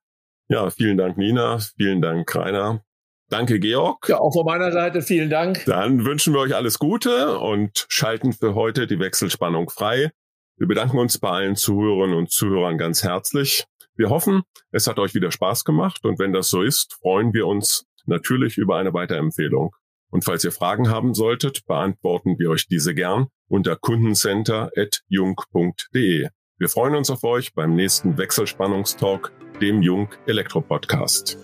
Ja, 0.48 0.70
vielen 0.70 0.96
Dank, 0.96 1.16
Nina. 1.16 1.58
Vielen 1.76 2.00
Dank, 2.00 2.32
Rainer. 2.36 2.84
Danke, 3.30 3.58
Georg. 3.58 4.08
Ja, 4.08 4.18
auch 4.18 4.32
von 4.32 4.44
meiner 4.44 4.70
Seite 4.70 5.02
vielen 5.02 5.30
Dank. 5.30 5.64
Dann 5.64 6.04
wünschen 6.04 6.34
wir 6.34 6.40
euch 6.40 6.54
alles 6.54 6.78
Gute 6.78 7.40
und 7.40 7.86
schalten 7.88 8.32
für 8.32 8.54
heute 8.54 8.86
die 8.86 9.00
Wechselspannung 9.00 9.70
frei. 9.70 10.12
Wir 10.56 10.68
bedanken 10.68 10.98
uns 10.98 11.18
bei 11.18 11.30
allen 11.30 11.56
Zuhörerinnen 11.56 12.16
und 12.16 12.30
Zuhörern 12.30 12.78
ganz 12.78 13.02
herzlich. 13.02 13.64
Wir 13.96 14.10
hoffen, 14.10 14.42
es 14.70 14.86
hat 14.86 15.00
euch 15.00 15.14
wieder 15.14 15.32
Spaß 15.32 15.64
gemacht 15.64 16.04
und 16.04 16.20
wenn 16.20 16.32
das 16.32 16.48
so 16.48 16.62
ist, 16.62 16.94
freuen 17.00 17.32
wir 17.32 17.46
uns 17.46 17.86
natürlich 18.06 18.58
über 18.58 18.76
eine 18.76 18.94
Weiterempfehlung. 18.94 19.74
Und 20.10 20.24
falls 20.24 20.44
ihr 20.44 20.52
Fragen 20.52 20.90
haben 20.90 21.14
solltet, 21.14 21.66
beantworten 21.66 22.38
wir 22.38 22.50
euch 22.50 22.68
diese 22.68 22.94
gern 22.94 23.26
unter 23.48 23.74
kundencenter.jung.de. 23.76 26.28
Wir 26.56 26.68
freuen 26.68 26.94
uns 26.94 27.10
auf 27.10 27.24
euch 27.24 27.52
beim 27.52 27.74
nächsten 27.74 28.16
Wechselspannungstalk, 28.16 29.32
dem 29.60 29.82
Jung 29.82 30.08
Elektro 30.26 30.60
Podcast. 30.60 31.36